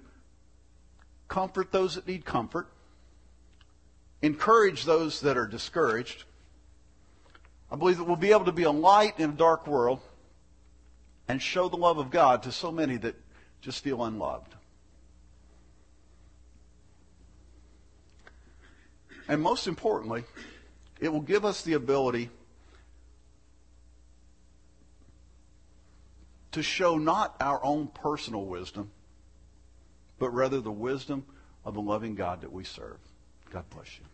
comfort 1.29 1.71
those 1.71 1.95
that 1.95 2.07
need 2.07 2.25
comfort, 2.25 2.69
encourage 4.23 4.85
those 4.85 5.21
that 5.21 5.37
are 5.37 5.47
discouraged. 5.47 6.25
I 7.71 7.77
believe 7.77 7.99
that 7.99 8.05
we'll 8.05 8.17
be 8.17 8.33
able 8.33 8.47
to 8.47 8.53
be 8.53 8.63
a 8.63 8.71
light 8.71 9.21
in 9.21 9.31
a 9.31 9.35
dark 9.35 9.67
world 9.67 10.01
and 11.29 11.41
show 11.41 11.69
the 11.69 11.77
love 11.77 11.99
of 11.99 12.11
God 12.11 12.45
to 12.45 12.53
so 12.53 12.73
many 12.73 12.97
that 12.97 13.15
just 13.61 13.85
feel 13.85 14.03
unloved. 14.03 14.55
And 19.29 19.43
most 19.43 19.67
importantly, 19.67 20.25
it 21.01 21.13
will 21.13 21.21
give 21.21 21.45
us 21.45 21.61
the 21.63 21.75
ability 21.75 22.31
to 26.53 26.63
show 26.63 26.99
not 26.99 27.37
our 27.41 27.63
own 27.65 27.89
personal 27.89 28.45
wisdom, 28.45 28.91
but 30.19 30.31
rather 30.31 30.61
the 30.61 30.73
wisdom 30.73 31.25
of 31.65 31.75
the 31.75 31.81
loving 31.81 32.15
God 32.15 32.41
that 32.41 32.53
we 32.53 32.65
serve. 32.65 32.99
God 33.51 33.65
bless 33.71 33.99
you. 33.99 34.05